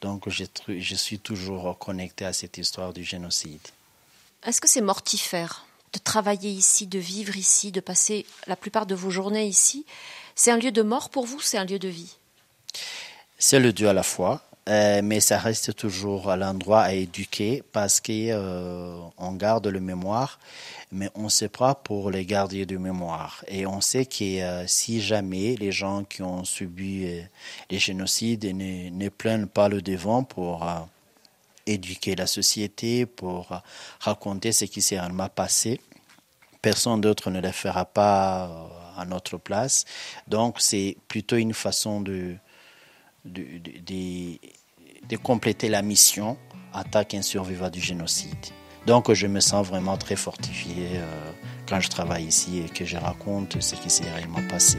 Donc, 0.02 0.28
je 0.28 0.96
suis 0.96 1.20
toujours 1.20 1.78
connecté 1.78 2.26
à 2.26 2.34
cette 2.34 2.58
histoire 2.58 2.92
du 2.92 3.04
génocide. 3.04 3.62
Est-ce 4.46 4.60
que 4.60 4.68
c'est 4.68 4.82
mortifère 4.82 5.66
de 5.94 6.00
travailler 6.00 6.50
ici, 6.50 6.88
de 6.88 7.00
vivre 7.00 7.38
ici, 7.38 7.72
de 7.72 7.80
passer 7.80 8.26
la 8.48 8.56
plupart 8.56 8.86
de 8.86 8.96
vos 8.96 9.12
journées 9.12 9.46
ici? 9.46 9.86
C'est 10.36 10.52
un 10.52 10.58
lieu 10.58 10.72
de 10.72 10.82
mort 10.82 11.10
pour 11.10 11.26
vous 11.26 11.40
C'est 11.40 11.58
un 11.58 11.66
lieu 11.66 11.80
de 11.80 11.88
vie? 11.88 12.18
C'est 13.38 13.60
le 13.60 13.72
Dieu 13.72 13.88
à 13.88 13.94
la 13.94 14.04
fois. 14.04 14.44
Euh, 14.70 15.02
mais 15.04 15.20
ça 15.22 15.40
reste 15.40 15.76
toujours 15.76 16.30
à 16.30 16.38
l'endroit 16.38 16.82
à 16.82 16.94
éduquer 16.94 17.64
parce 17.72 18.00
qu'on 18.00 18.12
euh, 18.14 19.32
garde 19.34 19.66
le 19.66 19.80
mémoire, 19.80 20.40
mais 20.92 21.10
on 21.16 21.24
ne 21.24 21.30
sait 21.30 21.50
pas 21.50 21.74
pour 21.74 22.12
les 22.12 22.26
gardiens 22.26 22.66
de 22.66 22.78
mémoire. 22.78 23.44
Et 23.48 23.66
on 23.66 23.82
sait 23.82 24.06
que 24.06 24.40
euh, 24.40 24.68
si 24.68 25.02
jamais 25.02 25.56
les 25.56 25.72
gens 25.72 26.04
qui 26.04 26.22
ont 26.22 26.44
subi 26.44 27.08
les 27.72 27.80
génocides 27.80 28.46
ne, 28.46 28.90
ne 28.90 29.10
prennent 29.10 29.48
pas 29.48 29.68
le 29.68 29.82
devant 29.82 30.24
pour 30.24 30.68
éduquer 31.66 32.16
la 32.16 32.28
société, 32.28 33.08
pour 33.08 33.50
raconter 34.00 34.52
ce 34.52 34.66
qui 34.66 34.84
s'est 34.84 35.00
réellement 35.00 35.30
passé, 35.30 35.82
personne 36.62 37.02
d'autre 37.02 37.32
ne 37.32 37.42
le 37.42 37.52
fera 37.52 37.86
pas 37.86 38.70
à 38.96 39.06
notre 39.06 39.38
place. 39.38 39.86
Donc 40.28 40.58
c'est 40.60 40.98
plutôt 41.08 41.38
une 41.38 41.54
façon 41.56 42.02
de 42.02 42.36
de, 43.26 44.38
compléter 45.24 45.70
la 45.70 45.82
mission 45.82 46.38
attaque 46.74 47.14
un 47.14 47.22
survivant 47.22 47.70
du 47.70 47.82
génocide. 47.82 48.46
Donc 48.88 49.12
je 49.14 49.28
me 49.28 49.40
sens 49.40 49.68
vraiment 49.68 49.98
très 49.98 50.16
fortifié 50.16 50.88
euh, 50.96 51.32
quand 51.68 51.80
je 51.80 51.90
travaille 51.90 52.26
ici 52.26 52.60
et 52.60 52.70
que 52.70 52.86
je 52.86 52.98
raconte 52.98 53.62
ce 53.62 53.76
qui 53.76 53.90
s'est 53.90 54.10
réellement 54.12 54.46
passé. 54.50 54.78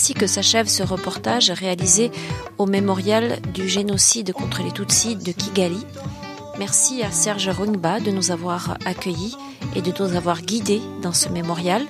Ainsi 0.00 0.14
que 0.14 0.26
s'achève 0.26 0.66
ce 0.66 0.82
reportage 0.82 1.50
réalisé 1.50 2.10
au 2.56 2.64
mémorial 2.64 3.38
du 3.52 3.68
génocide 3.68 4.32
contre 4.32 4.62
les 4.62 4.70
Tutsis 4.70 5.14
de 5.14 5.30
Kigali. 5.30 5.84
Merci 6.58 7.02
à 7.02 7.10
Serge 7.10 7.50
Rungba 7.50 8.00
de 8.00 8.10
nous 8.10 8.30
avoir 8.30 8.78
accueillis 8.86 9.36
et 9.76 9.82
de 9.82 9.92
nous 10.00 10.16
avoir 10.16 10.40
guidés 10.40 10.80
dans 11.02 11.12
ce 11.12 11.28
mémorial. 11.28 11.82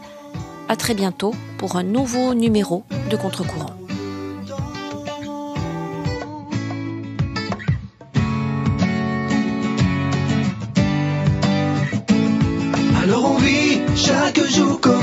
À 0.68 0.74
très 0.74 0.94
bientôt 0.94 1.36
pour 1.56 1.76
un 1.76 1.84
nouveau 1.84 2.34
numéro 2.34 2.82
de 3.12 3.16
Contre-courant. 3.16 3.76
Alors 13.04 13.30
on 13.30 13.38
vit 13.38 13.78
chaque 13.94 14.44
jour 14.48 14.80
comme 14.80 14.99